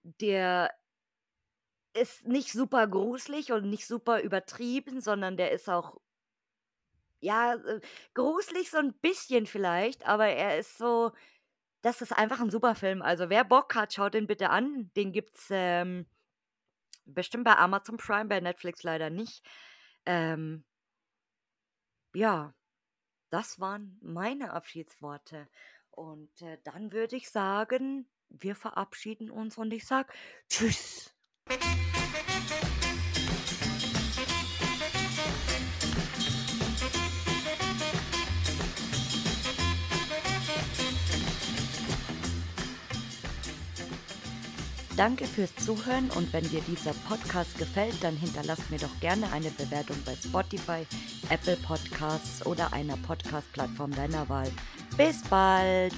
[0.04, 0.74] der
[1.94, 6.00] ist nicht super gruselig und nicht super übertrieben, sondern der ist auch,
[7.20, 7.80] ja, äh,
[8.14, 11.12] gruselig so ein bisschen vielleicht, aber er ist so,
[11.82, 13.02] das ist einfach ein super Film.
[13.02, 14.92] Also wer Bock hat, schaut den bitte an.
[14.96, 16.06] Den gibt's ähm,
[17.06, 19.46] bestimmt bei Amazon Prime, bei Netflix leider nicht.
[20.06, 20.64] Ähm,
[22.14, 22.54] ja,
[23.30, 25.48] das waren meine Abschiedsworte.
[25.90, 30.14] Und äh, dann würde ich sagen, wir verabschieden uns und ich sage
[30.50, 31.16] Tschüss.
[45.04, 49.50] Danke fürs Zuhören und wenn dir dieser Podcast gefällt, dann hinterlass mir doch gerne eine
[49.50, 50.88] Bewertung bei Spotify,
[51.30, 54.50] Apple Podcasts oder einer Podcast-Plattform deiner Wahl.
[54.96, 55.94] Bis bald!